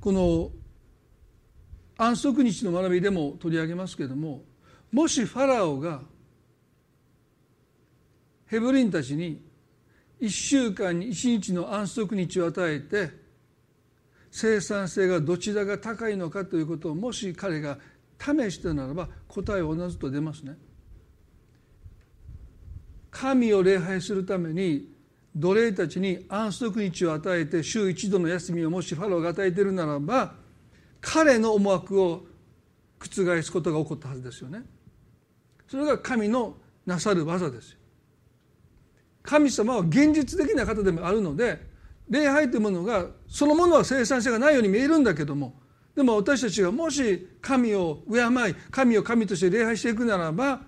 [0.00, 0.50] この
[1.98, 4.42] 安息日の学びでも取り上げますけれども
[4.90, 6.00] もしファラオが
[8.46, 9.44] ヘブリンたちに
[10.20, 13.10] 1週間に1日の安息日を与えて
[14.30, 17.78] 生産性がどちらが高いのかということをもし彼が
[18.18, 20.56] 試したならば答えは同じと出ますね。
[23.10, 24.88] 神を礼拝するために
[25.36, 30.34] 奴隷たちに安息日を与えて週一度の休みをもしファローが与えているならば
[31.00, 32.24] 彼の思惑を
[32.98, 34.62] 覆すことが起こったはずですよね。
[35.68, 37.78] それが神のなさる技ですよ。
[39.22, 41.60] 神様は現実的な方でもあるので
[42.08, 45.54] 礼拝というものがそのものは生産性がないように見えるんだけども
[45.94, 50.62] でも私たちがもし神を敬い神を神として礼拝していくならば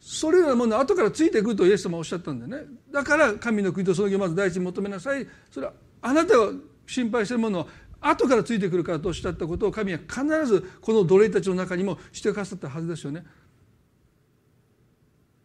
[0.00, 2.64] それらのものは後からついていくとイエス様はおっしゃったんでね。
[2.90, 5.26] だから神の国とその義をまず第一に求めなさい。
[5.50, 6.52] それはあなたが
[6.86, 7.66] 心配しているものは
[8.00, 13.26] 後からついてくるからとおっしゃったことを神は必ずこの奴隷たちの中にもしてくださったはずですよね。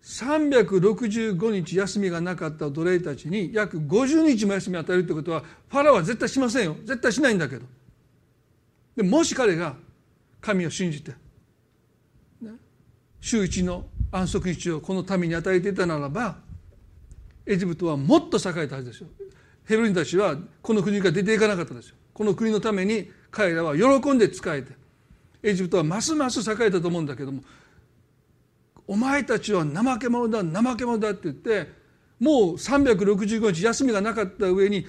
[0.01, 6.77] 365日休みがなかった奴隷たちに約50日も休みを与えるということはファラオは絶対しませんよ。
[6.85, 7.65] 絶対しないんだけど。
[8.95, 9.75] でもし彼が
[10.39, 11.11] 神を信じて、
[12.41, 12.51] ね、
[13.19, 16.37] 週一の安息日をこの民に与えていたならば
[17.45, 19.07] エジプトはもっと栄えたはずですよ。
[19.65, 21.95] ヘブリンたちはこの国から出ていかなかったですよ。
[22.13, 24.71] この国のために彼らは喜んで仕えて
[25.43, 27.43] エジプトはますます栄えたと思うんだけども
[28.87, 31.69] お前たちは怠け者だ怠け者だって言って
[32.19, 34.87] もう365日休みがなかった上に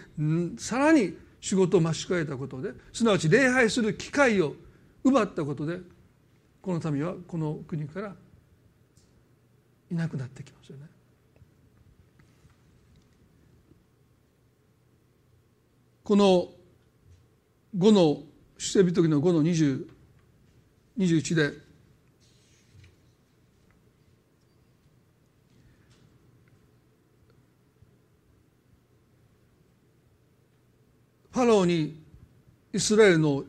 [0.56, 4.54] さらに仕事を増し加えたことですなわち礼拝する機会を
[5.02, 5.78] 奪ったことで
[6.62, 8.14] この民はこの国から
[9.90, 10.86] いなくなってきますよね。
[16.02, 16.48] この
[17.76, 18.22] 5の
[18.58, 21.66] 出世人の5の2021で
[31.32, 32.00] ファラオに
[32.72, 33.44] イスラエルの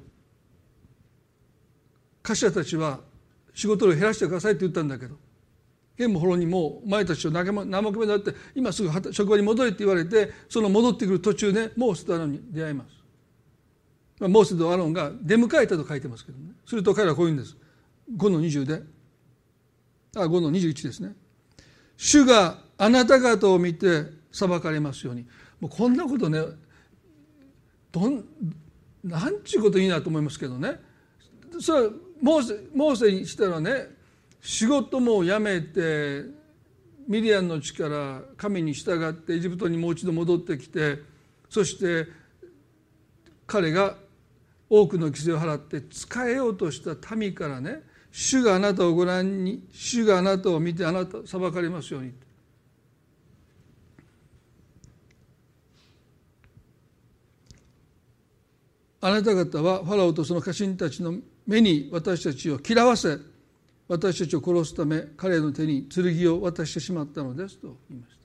[2.22, 3.00] 頭たちは
[3.54, 5.16] 仕事量減らしてくださいって言ったんだけど
[5.98, 12.98] ゲンもホロにもお前たちを怠け者だって今すぐ職場に戻れって言われてその戻ってくる途中でモーセとアロンに出会います。
[14.20, 16.52] モーセとアロンが出迎えたと書いてますけどね。
[16.66, 17.58] すると彼らはこう言うんです。
[18.16, 18.84] 5の20で。
[20.16, 21.16] あ5の21ですね。
[21.98, 25.26] 主があなた方を見て裁かれますように。
[25.60, 26.40] もうこんなことね
[27.92, 28.24] どん
[29.04, 30.80] なんちゅうこといいなと思いますけどね。
[31.60, 31.92] それは
[32.22, 33.97] モーセモーセにしたらね
[34.48, 36.24] 仕事も辞めて
[37.06, 41.00] ミリアンの力神に従ってエジプトにもう一度戻ってきて
[41.50, 42.08] そして
[43.46, 43.96] 彼が
[44.70, 52.14] 多くの犠牲を払って仕えようとした民からね主があなたをご覧に主があなたを見てあなた裁かれますように。
[59.02, 63.18] あなた方はファラオとその家臣たちの目に私たちを嫌わせ
[63.88, 68.18] 私たちを殺すため彼の手に剣を渡してしまったのですと言いました。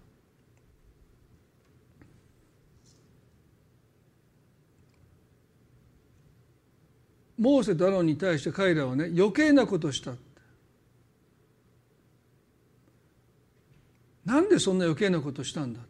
[7.39, 10.13] モーセとアロンに対して彼らはね余計なことした
[14.25, 15.89] なんでそんな余計なことしたんだって。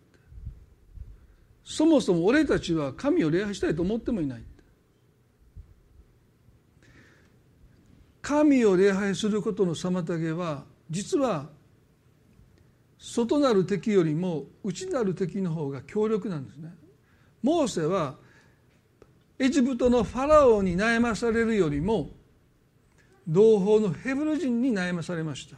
[1.65, 4.43] そもそも俺たちは神を礼拝したいと思ってもいない。
[8.23, 11.51] 神を礼拝することの妨げは実は
[12.99, 16.73] 外なる敵よりも内なる敵の方が強力なんですね。
[17.43, 18.15] モーセは
[19.41, 22.11] エジプトのファラオに悩まされるよりも
[23.27, 25.57] 同胞のヘブル人に悩まされました。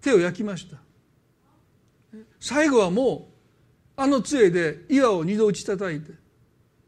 [0.00, 0.78] 手を焼きました。
[2.40, 3.28] 最後はも
[3.96, 6.12] うあの杖で岩を二度打ち叩いて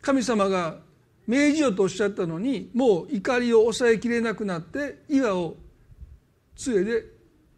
[0.00, 0.78] 神様が
[1.26, 5.56] 命じよとおっしゃったのにもう怒りを抑えきれなくなって岩を
[6.54, 7.04] 杖で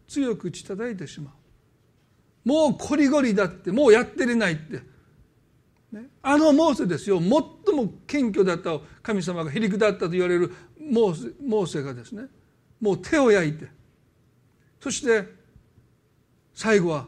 [0.07, 2.49] 強く打ち叩いてしまう。
[2.49, 4.81] もうこりごりだってもうやってれないって。
[5.93, 7.19] ね、あのモーセですよ。
[7.19, 12.25] 最も謙虚だった神様がへりくだったと言われるモーセモーセがですね。
[12.81, 13.69] もう手を焼いて。
[14.81, 15.25] そして
[16.55, 17.07] 最後は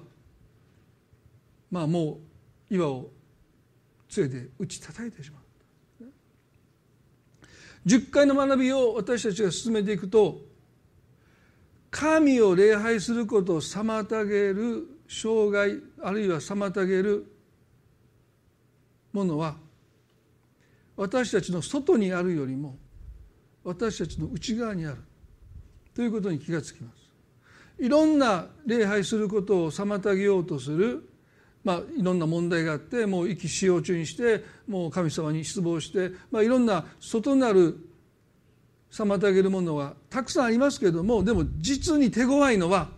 [1.70, 2.18] まあも
[2.70, 3.10] う岩を
[4.08, 5.39] 杖で打ち叩いてしまう。
[7.86, 10.38] 10回の学びを私たちが進めていくと
[11.90, 17.26] 神を礼拝することを妨げる障害あるいは妨げる
[19.12, 19.56] ものは
[20.96, 22.76] 私たちの外にあるよりも
[23.64, 24.96] 私たちの内側にある。
[25.94, 27.10] ということに気がつきます。
[27.78, 31.09] いろんな礼拝することを妨げようとする
[31.62, 37.78] まあ、いろんな問題があってもう意気使用中にしてもう神様に失望して、まあ、いろんな外なる
[38.90, 42.88] 妨げるものはたくさんありますけれどもでも実に手強いのは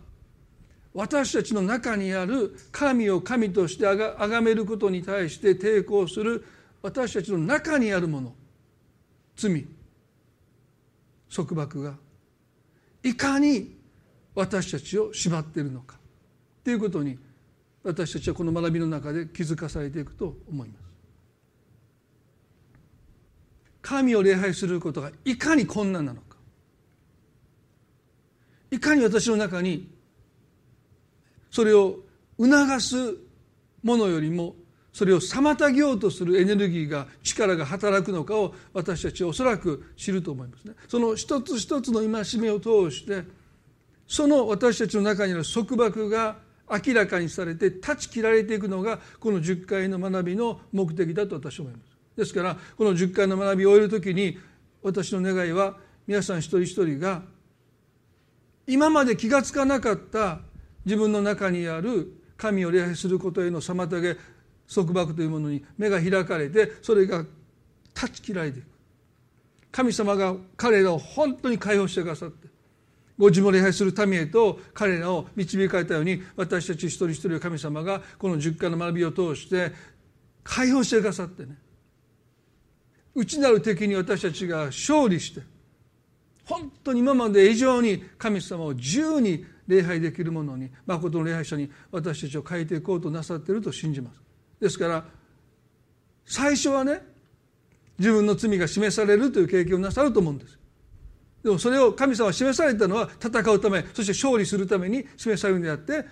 [0.95, 6.45] 私たちの中にある神を神としてあが崇めることに対して抵抗する
[6.83, 8.35] 私たちの中にあるもの
[9.37, 9.67] 罪
[11.35, 11.95] 束縛が
[13.03, 13.77] いかに
[14.35, 15.97] 私たちを縛っているのか
[16.65, 17.19] ということに
[17.85, 20.93] 私たちはこの学びの中で気づかされていくと思います。
[23.83, 26.37] 神を礼拝することがいかに困難なのか
[28.71, 29.91] いかに私の中に
[31.51, 31.99] それを
[32.39, 33.17] 促す
[33.83, 34.55] ものよりも
[34.93, 40.75] それを妨げようとするエネルギーが力が働くのかを私たちはおそらく知ると思いますね。
[40.87, 43.25] その一つ一つの戒めを通して
[44.07, 46.37] その私たちの中にある束縛が
[46.73, 51.93] 明らかにされて断ち切られていくのがこの10回の学びの目的だと私は思います。
[52.17, 54.39] ですからこの10回の学びを終える時に
[54.83, 57.23] 私の願いは皆さん一人一人が
[58.67, 60.41] 今まで気が付かなかった
[60.85, 64.17] 自分の中にある神を礼拝することへの妨げ
[64.73, 67.25] 束縛というものに目が開かれてそれが
[67.95, 68.67] 断ち切られていく
[69.71, 72.49] 神様が彼らを本当に解放してくださって
[73.19, 79.73] ご自分を礼拝する民へと彼らを導かれたように私たち一人一人を神様がこの十回の学びを通して
[80.43, 81.57] 解放してくださってね。
[83.15, 85.43] 内なる敵に私たちが勝利して
[86.45, 94.21] 本当に今まで以上に神様を自由に礼拝できるものに誠の礼拝者に私たちを変えていこうとなさっていると信じます。
[94.61, 95.05] ですから
[96.25, 97.03] 最初はね
[97.99, 100.59] 自分の罪が示されるという経験をなさると思うんです。
[101.43, 106.05] でもそれを神様は示されたのは戦うためそして勝利するために示されるんであって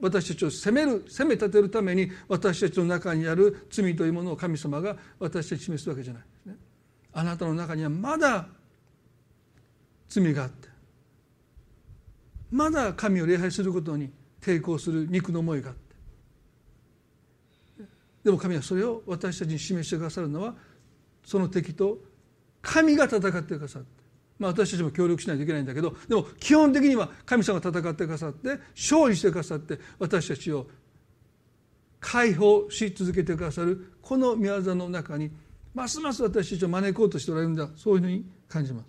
[0.00, 6.56] 私たちを責める責め立てるために私たちの中にある罪というものを神様が私たちに示すわけじゃないね。
[7.12, 8.46] あなたの中にはまだ
[10.08, 10.68] 罪があって
[12.50, 15.90] まだ神を礼拝することに抵抗する肉の思いがあって
[18.24, 20.54] でも神はそれを私たちに示してくださるのは
[21.24, 21.98] その敵と
[22.62, 23.99] 神が戦ってくださって、
[24.40, 30.66] まあ、私たちも協力しないといけないんだけどでも基本的には神様が戦ってくださって勝利してくださって私たちを
[32.00, 35.30] 解放し続けてくださるこの御業の中に
[35.74, 38.86] ますます私たちを招こうとしておられるんだそういうふうに感じます。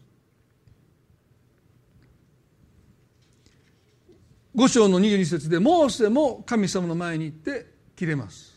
[4.53, 8.50] 五章の22節でモーセも神様の前に行って切れます。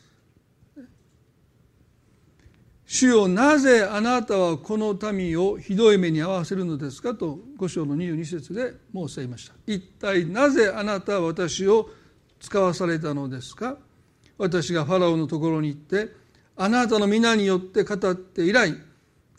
[2.96, 9.54] 主よなぜあなたはこの民をひどい目に遭わせるのですかと五章の22節で申せ言いました。
[9.66, 11.90] 一体なぜあなたは私を
[12.38, 13.78] 使わされたのですか？
[14.38, 16.12] 私がファラオのところに行って
[16.56, 18.72] あなたの皆によって語って以来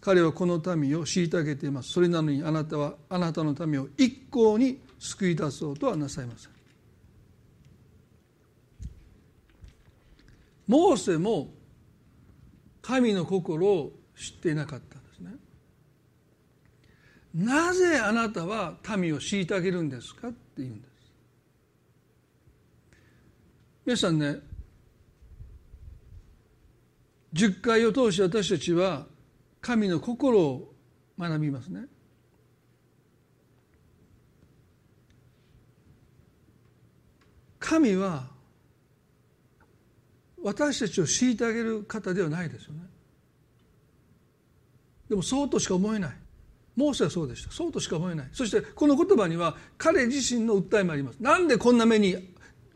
[0.02, 1.94] 彼はこの民を虐げています。
[1.94, 6.52] それなのにあなたはあなたの民を一向に救い出そうとはなさいません。
[10.68, 11.52] モーセも
[12.86, 15.32] 神の心を知っていなかったんですね。
[17.34, 20.92] なぜあなたは民を虐げるんですかって言うんです。
[23.88, 24.38] 皆さんね
[27.34, 29.08] 10回を通して私たちは
[29.62, 30.72] 神の心を
[31.18, 31.86] 学びますね。
[37.58, 38.35] 神は
[40.46, 42.82] 私たちを虐げる方ではないですよね。
[45.10, 46.12] でもそうとしか思えない。
[46.76, 47.52] モーセはそうでした。
[47.52, 48.28] そうとしか思えない。
[48.32, 51.16] そしてこの言葉には彼自身の訴えもあります。
[51.20, 52.16] なんでこんな目に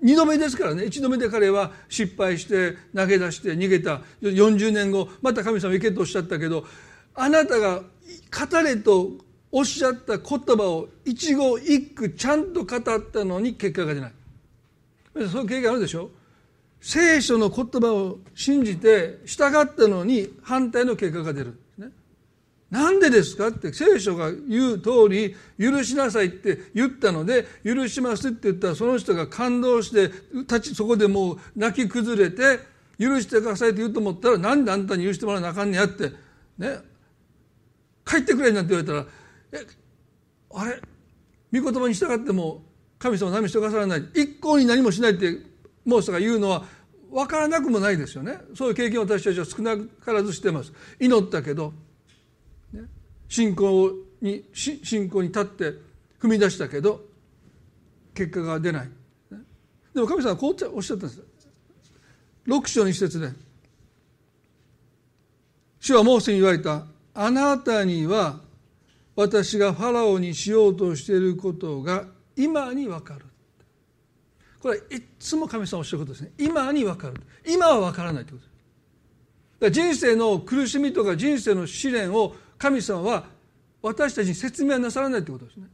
[0.03, 0.85] 2度目ですからね。
[0.85, 4.01] 1度目で彼は失敗して投げ出して逃げた。
[4.23, 6.65] 40年後また神様行けとおっしゃったけど
[7.13, 9.11] あなたが語れと
[9.51, 14.13] おっしゃった言葉を一語一句ちゃんと語ったのに結果が出ない。
[15.29, 16.09] そういう経験あるでしょ？
[16.81, 21.87] 聖書の言葉を信じて従ったのに反対の結果が出る、ね、
[22.71, 32.59] なんでですかって聖書が言う通り許しなさいって言ったので許しますって言ったらその人が感動して立ちそこでもう泣き崩れて
[32.97, 36.11] 許してくださいって言うと思ったらなんであんたに許してもらわなあかんねやって
[36.57, 36.79] ね。
[38.05, 39.05] 帰ってくれなんて言われたら
[39.51, 39.67] え
[40.53, 40.81] あれ？
[41.61, 42.63] 御言葉に従っても
[42.97, 44.03] 神様何もしてくださらない。
[44.13, 45.48] 一向に何もしないって
[45.85, 46.63] モーセが言うのは
[47.11, 48.39] 分からなくもないですよね。
[48.55, 50.71] そういう経験を私たちは少なからずしてます。
[50.99, 51.73] 祈ったけど、
[52.71, 52.81] ね、
[53.27, 55.63] 信仰に信仰に立って
[56.19, 57.01] 踏み出したけど
[58.13, 58.87] 結果が出ない、
[59.31, 59.39] ね、
[59.93, 61.23] でも神様はこうおっしゃったんです。
[62.47, 63.31] 6章の一節で
[65.79, 66.85] 主はモーセに言われた。
[67.13, 68.41] あなたには
[69.15, 72.05] 私がファラオにしようとしていることが
[72.35, 73.25] 今に分かる。
[74.61, 76.31] これはいつも神様おっしゃることですね。
[76.37, 77.15] 今に分かる。
[77.47, 78.45] 今は分からないというこ
[79.59, 79.81] とです。
[79.81, 83.25] 人生の苦しみとか人生の試練を神様は
[83.81, 85.67] 私たちに説明はなさらないということですね。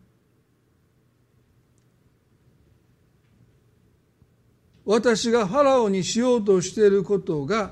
[4.86, 7.72] 私がファラオにしようとしていることが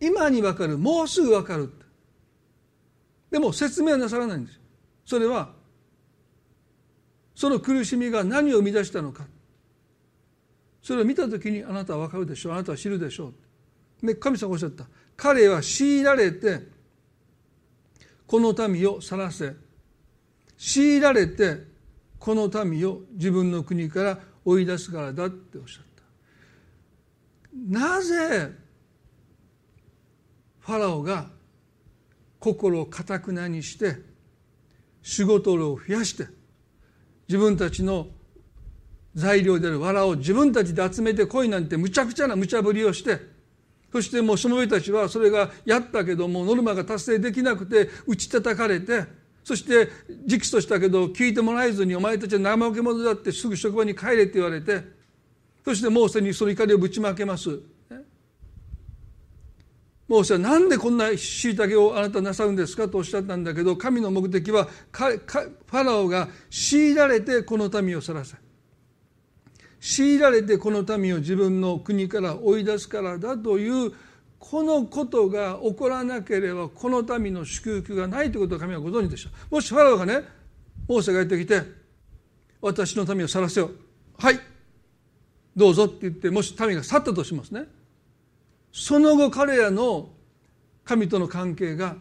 [0.00, 0.76] 今に分かる。
[0.76, 1.72] もうすぐ分かる。
[3.30, 4.60] でも説明はなさらないんです
[5.04, 5.50] それは
[7.34, 9.24] その苦しみが何を生み出したのか。
[10.82, 12.52] それを見た時にあなたは分かるでしょう。
[12.52, 13.32] あなたは知るでしょ
[14.02, 14.06] う。
[14.06, 14.86] で神様おっしゃった。
[15.16, 16.60] 彼は強いられて
[18.26, 19.54] この民を去らせ
[20.56, 21.58] 強いられて
[22.18, 25.90] この民を自分の国から追い出すからだっておっしゃった。
[27.80, 28.52] なぜ
[30.60, 31.28] ファラオが
[32.38, 33.96] 心をかたくなにして
[35.02, 36.28] 仕事量を増やして
[37.28, 38.08] 自分たちの
[39.14, 43.18] 材料である藁を自分たちで集めてこいなんてむちゃくちゃな無茶ぶりをして
[43.92, 49.04] そしてもうしもべたちはそれがやったけどもノルマが達成できなくて打ち叩かれて
[49.42, 49.88] そして
[50.28, 54.84] 直訴したけど聞いてもらえずにお前たちは怠け者だってすぐ職場に帰れって言われて
[55.64, 57.60] そしてモーセにその怒りをぶちまけます。
[60.08, 68.34] モーセは何でこんな虐げをあなたなさるんですかとおっしゃったんだけど神の目的はファラオが強いられてこの民を去らせ
[69.80, 73.92] 強いられてこの民を自分の国から追い出すからだという
[74.38, 79.30] このことが起こらなければこの民の祝福がないということを神はご存知でした。
[79.50, 80.22] もしファラオがね
[80.88, 81.62] モーセがやってきて
[82.60, 83.76] 私の民を去らせよう。
[84.18, 84.40] はい。
[85.56, 87.64] どうぞって言ってもし民が去ったとしますね。
[88.72, 90.10] その後彼らの
[90.84, 91.96] 神との関係が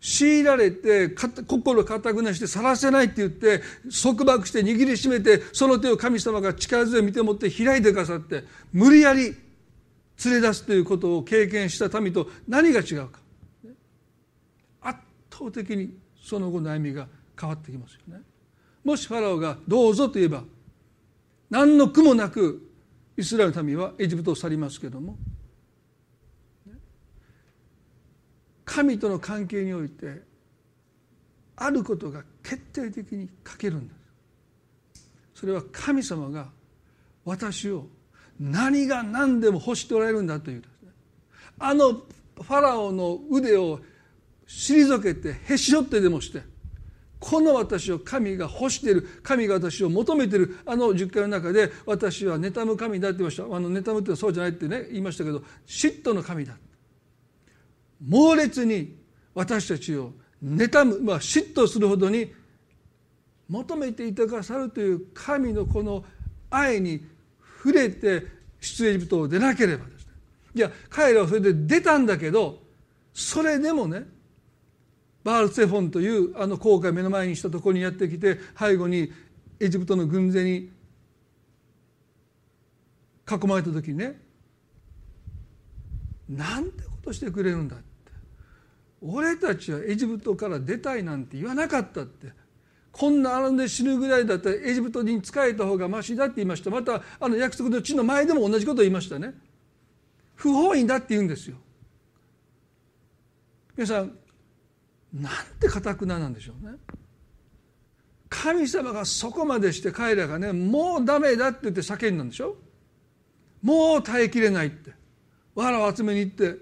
[0.00, 3.60] 強いられて心固くなしてさらせないって言って
[4.02, 9.34] 束縛して握りしめてその手を神様が力強い見てもって開いてくださって無理やり
[10.24, 13.20] 連れ出すということを経験した民と何が違うか。
[14.82, 14.98] 圧
[15.30, 17.06] 倒的にその後の歩みが
[17.38, 18.22] 変わってきますよね。
[18.84, 20.44] もしファラオがどうぞと言えば
[21.50, 22.70] 何の苦もなく
[23.16, 25.18] イスラエルの民はエジプトを去りますけども
[28.70, 30.22] 神との関係において
[31.56, 33.94] あることが決定的に欠けるんで
[34.94, 36.46] すそれは神様が
[37.24, 37.86] 私を
[38.38, 40.92] 何が何でも欲しておられるんだというですね。
[41.58, 43.80] あのファラオの腕を
[44.46, 46.42] 退けてへし折ってでもして
[47.18, 53.44] この私を神が欲している神が私を求めているあの十回の中で私は妬む神だって言いました。
[53.44, 56.54] あの妬むってそうじゃないってね言いましたけど嫉妬の神だ
[58.04, 58.96] 猛烈に
[59.34, 62.32] 私たちを妬む、まあ、嫉妬するほどに
[63.48, 66.04] 求めていてくださるという神のこの
[66.50, 67.04] 愛に
[67.62, 68.26] 触れて
[68.60, 70.12] 出エジプトを出なければですね。
[70.54, 72.60] いや彼らはそれで出たんだけど
[73.12, 74.04] それでもね
[75.24, 79.12] バールツェフォンというあの航海目の前にしたところにやってきて背後に
[79.58, 80.70] エジプトの軍勢に
[83.30, 84.18] 囲まれた時にね
[86.28, 87.89] なんてことしてくれるんだって。
[89.02, 92.32] 俺たちはエジプトから出たいなんて言わなかったって。
[92.92, 96.70] こんな荒んで死ぬぐらいだったらエジプトに仕えた方がましだって言いました。
[96.70, 99.34] またあの約束の地の前でも同じことを言いましたね。
[100.34, 101.56] 不本意だって言うんですよ。
[103.76, 104.12] 皆さん
[105.14, 106.76] なんてかたくななんでしょうね。
[108.28, 112.56] 神様がそこまでして彼らがねもうダメだって言って叫んだんでしょ。
[113.62, 114.92] もう耐えきれないって。
[115.54, 116.56] 藁を集めに行って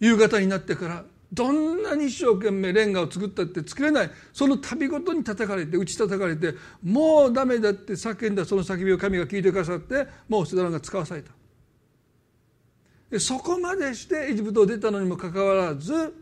[0.00, 4.10] 夕方になってからどんなに一生懸命レンガを作ったって作れない。
[4.32, 11.32] その度ごとに叩かれて打ち叩かれてもうダメだって叫んだその叫びを神が聞いてくださってもうセダランが使わされた。
[13.10, 16.14] でそこまでしてエジプトを出たのにもかかわらず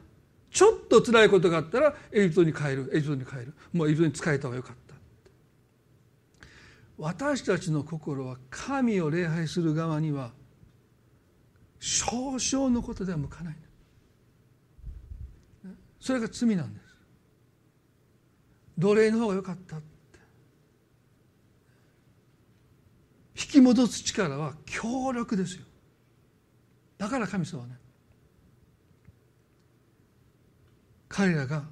[0.50, 3.54] ちょっと辛いことがあったらエジプトに帰るエジプトに帰る。
[3.72, 4.84] もうエジプトに仕えた方がよかった
[6.96, 10.32] 私たちの心は神を礼拝する側には
[11.80, 13.56] 少々のことでは向かない。
[16.04, 16.84] それが罪なんです。
[18.76, 20.18] 奴隷の方が良かったって。
[23.34, 25.64] 引き戻す力は強力ですよ。
[26.98, 27.76] だから神様はね
[31.08, 31.62] 彼らが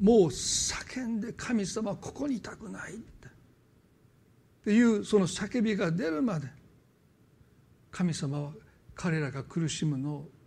[0.00, 2.96] もう叫んで神様はここにいたくないっ
[4.64, 6.48] ていうその叫びが出るまで
[7.90, 8.52] 神様は
[8.94, 10.37] 彼らが苦しむのを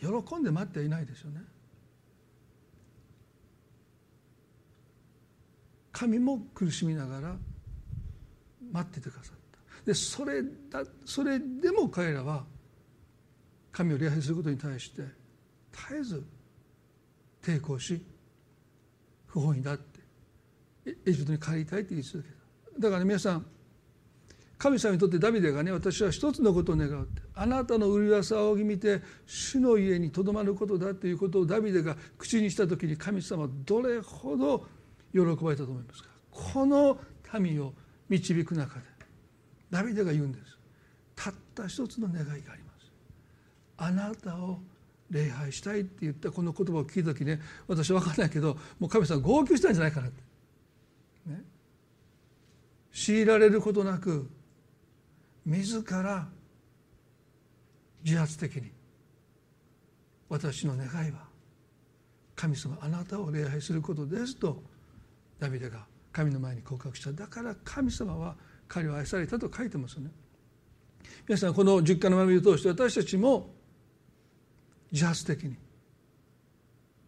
[0.00, 1.40] 喜んで待っていないですよね。
[5.98, 7.36] 神も苦しみながら
[8.72, 12.44] 待っててくださったでそれだそれでも彼らは
[13.72, 15.02] 神を礼拝することに対して
[15.72, 16.24] 絶えず
[17.42, 18.00] 抵抗し
[19.26, 20.00] 不本意だって
[21.04, 22.30] エジプトに帰りたいって言い続け
[22.74, 23.46] ただから、ね、皆さん
[24.58, 27.22] 神様にとってダビデがね私は一つのことを願うって。
[27.34, 34.66] あなたの麗さを見て主の家にとどまることだということをダビデが口にした時に神様はどれほど
[35.12, 36.08] 喜ばれたと思いますか。
[36.30, 36.98] この
[37.38, 37.72] 民を
[38.08, 38.84] 導く中で
[39.70, 40.58] ダビデが言うんです。
[41.14, 42.90] たった一つの願いがあります。
[43.76, 44.58] あなたを
[45.10, 50.20] 礼拝したいって言ったこの言葉を聞いた時ね私は分かんないけどもう神様号泣したんじゃないかなって、
[51.26, 51.42] ね、
[52.92, 54.28] 強いられることなく
[55.46, 56.28] 自ら
[58.04, 58.70] 自発的に
[60.28, 61.26] 私の願いは
[62.36, 64.62] 神様あなたを礼拝することですと
[65.38, 67.12] ダビデが神の前に告白した。
[67.12, 68.36] だから神様は
[68.66, 70.10] 彼を愛されたと書いてますよね。
[71.26, 73.54] 皆さんこの十回の学びを通して私たちも
[74.90, 75.56] 自発的に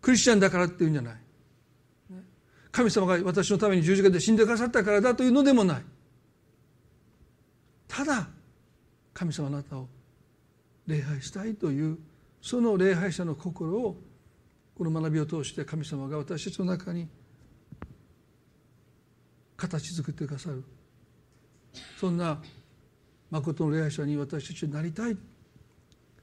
[0.01, 1.15] クリスチャンだからっていうんじゃない。
[2.73, 5.85] 神様が私のために十字架で死んでくださったからだというのでもない。
[7.91, 8.29] ただ
[9.13, 9.89] 神様あなたを
[10.87, 11.99] 礼拝したいという
[12.41, 13.97] その礼拝者の心を
[14.79, 17.09] この学びを通して神様が私たちの中に
[19.57, 20.65] 形作ってくださる。
[21.99, 22.41] そんな
[23.31, 25.17] 誠の礼拝者に私たちになりたい。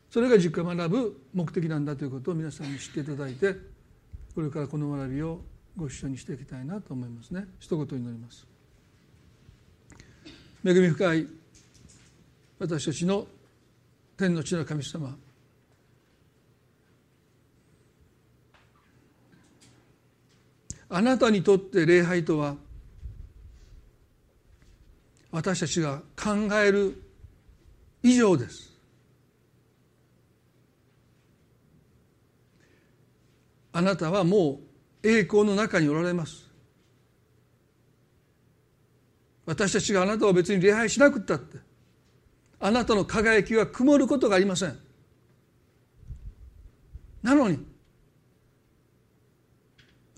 [0.09, 3.55] それが実家学ぶ目的なんだということを皆さんに知っていただいて
[4.33, 5.41] これからこの学びを
[5.75, 7.45] ご一緒にしていきたいなと思いますね。
[7.59, 8.47] 一言祈ります。
[10.65, 11.27] 恵み深い
[12.59, 13.27] 私たちの
[14.17, 15.15] 天の地の神様。
[20.89, 22.55] あなたにとって礼拝とは
[25.31, 27.03] 私たちが考える
[28.01, 28.73] 以上です。
[33.73, 34.59] あなたはも
[35.03, 36.47] う栄光の中におられます。
[39.45, 41.66] 私たちがあなたを別に礼拝しなくったって。
[42.59, 44.79] あなたの輝きは曇ることがありません。
[47.21, 47.65] なのに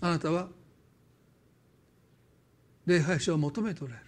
[0.00, 0.48] あなたは
[2.86, 4.06] 礼拝者を求めておられる。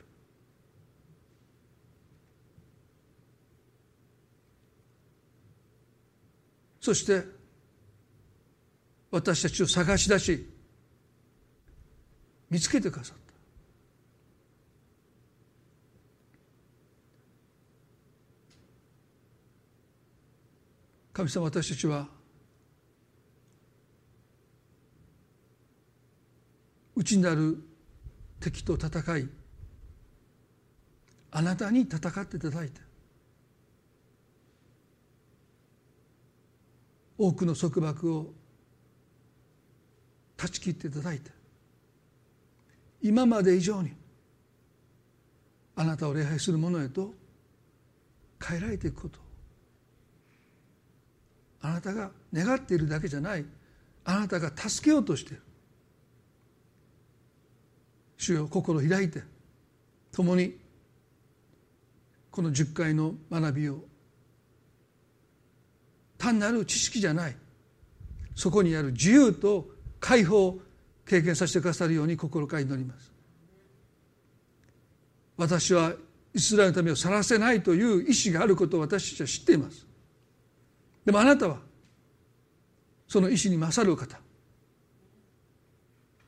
[6.81, 7.25] そして
[9.11, 10.51] 私たちを探し出し
[12.51, 13.22] 見つけてくださった。
[21.13, 22.09] 神様私たちは
[26.97, 27.63] 内なる
[28.41, 29.29] 敵と戦い
[31.31, 32.81] あなたに戦っていただいて
[37.19, 38.33] 多くの束縛を
[40.37, 41.31] 断ち切っていただいて
[43.01, 43.93] 今まで以上に
[45.77, 47.15] あなたを礼拝する者へと
[48.45, 49.22] 変えられていくこと。
[51.63, 53.45] あなたが願っているだけじゃない。
[54.05, 55.43] あなたが助けようとしている。
[58.19, 59.23] 主よ心を開いて
[60.13, 60.57] 共に
[62.31, 63.79] この10回の学びを
[66.19, 67.37] 単なる知識じゃない。
[68.35, 69.69] そこにある自由と
[70.01, 70.61] 解放を
[71.05, 73.13] 経験させてくださるように心から祈ります。
[75.37, 75.93] 私は
[76.35, 79.92] イスラエルのためを去らせないという意志があることを私たちは知っています。
[81.05, 81.59] でもあなたは
[83.09, 84.19] その意志に勝る方。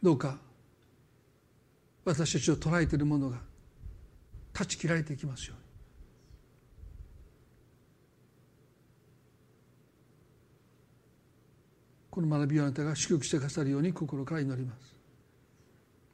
[0.02, 0.38] どうか
[2.04, 3.38] 私たちを捉えているものが
[4.52, 5.64] 断ち切られていきますように。
[12.10, 14.94] この学びをあなたが祝福してくださるように心から祈ります。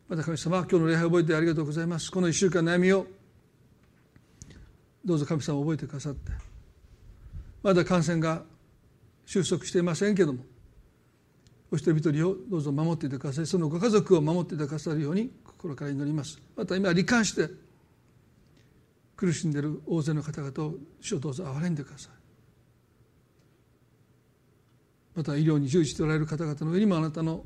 [0.08, 2.10] また神様今日の礼拝を覚えてありがとうございます。
[2.10, 3.06] この1週間悩みを
[5.04, 6.32] どうぞ神様覚えてくださって。
[7.62, 8.44] まだ感染が
[9.30, 10.44] 収束していませんけども
[11.70, 13.46] お一人一人をどうぞ守っていてください。
[13.46, 16.42] そのご家族を守っていてくださるように心から祈ります。
[16.56, 17.48] また今罹患して
[19.16, 22.12] 苦しんでいる大勢の方々を主をどうぞ憐れんでください。
[25.14, 27.44] また医療に従事しておられる方々の上にもあなたの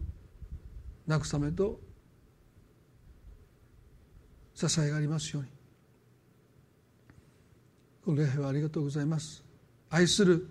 [1.06, 1.78] 慰めと
[4.54, 5.50] 支えがありますように。
[8.06, 9.44] この礼拝はありがとうございます。
[9.90, 10.48] 愛する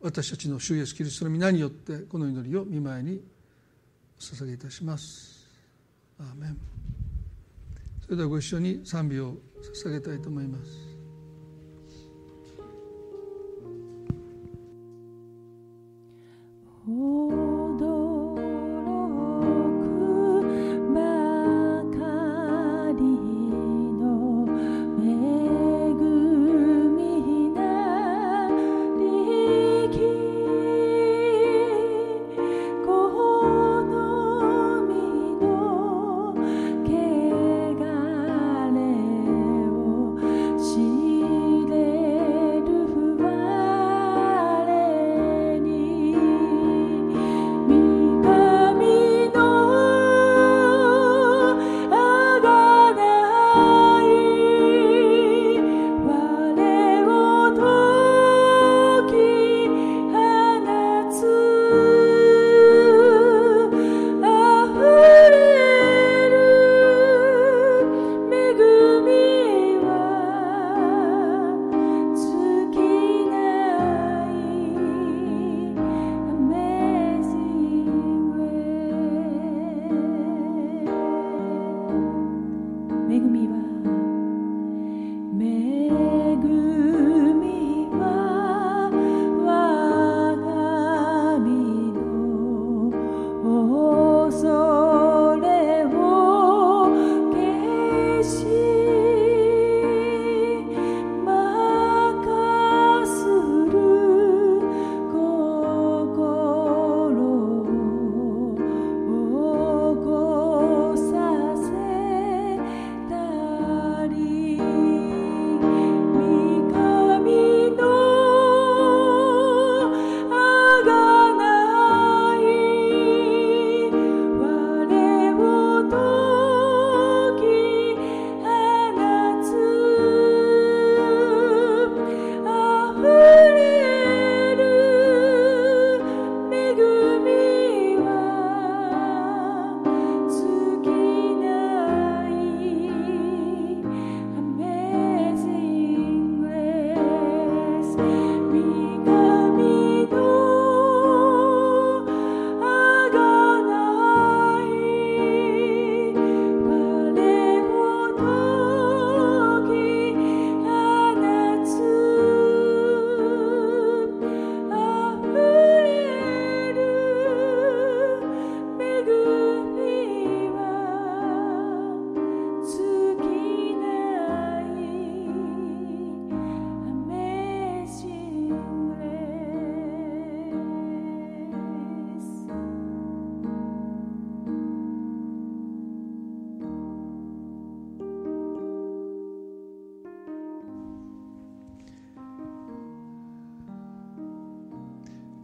[0.00, 3.20] 私たちの主イエスキリストの皆によってこの祈りを見舞いに
[4.18, 5.48] 捧げいたします。
[6.20, 6.56] アーメン。
[8.04, 9.36] それではご一緒に賛美を
[9.84, 10.97] 捧げたいと思います。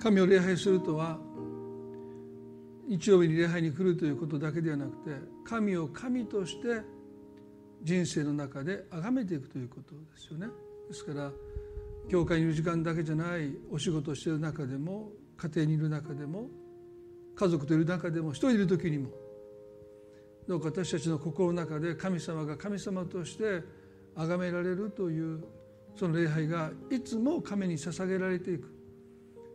[0.05, 1.19] 神を礼拝するとは
[2.87, 5.13] 日曜日に礼拝に来るということだけではなくて
[5.47, 6.83] 神を神として
[7.83, 10.49] 人生の中で崇めていくということですよね。
[10.89, 11.33] ですから
[12.11, 16.51] 教会にいる時間だけじゃないお仕事をしている中でも家庭にいる中でも
[17.35, 19.09] 家族といる中でも一人いる時にも
[20.47, 23.63] どうか私たちの心の中で神様が神様として
[24.15, 25.43] 崇められるという
[25.97, 28.74] その礼拝がいつも神に捧げられていく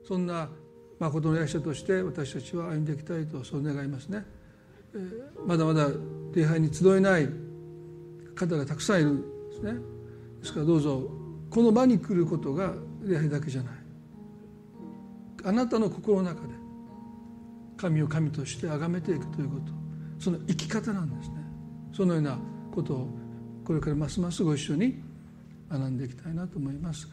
[0.07, 0.49] そんな
[0.99, 4.25] 誠の役者として私たちは歩んでいきたいとそう願いますね。
[5.45, 5.87] まだまだ
[6.33, 7.29] 礼拝に集えない
[8.35, 9.73] 方がたくさんいるんですね。
[10.39, 11.09] ですからどうぞ
[11.49, 12.73] この場に来ることが
[13.03, 13.73] 礼拝だけじゃない
[15.45, 16.53] あなたの心の中で
[17.77, 19.71] 神を神として崇めていくということ
[20.19, 21.35] その生き方なんですね
[21.93, 22.37] そのような
[22.73, 23.07] ことを
[23.65, 25.01] これからますますご一緒に
[25.71, 27.07] 学んでいきたいなと思います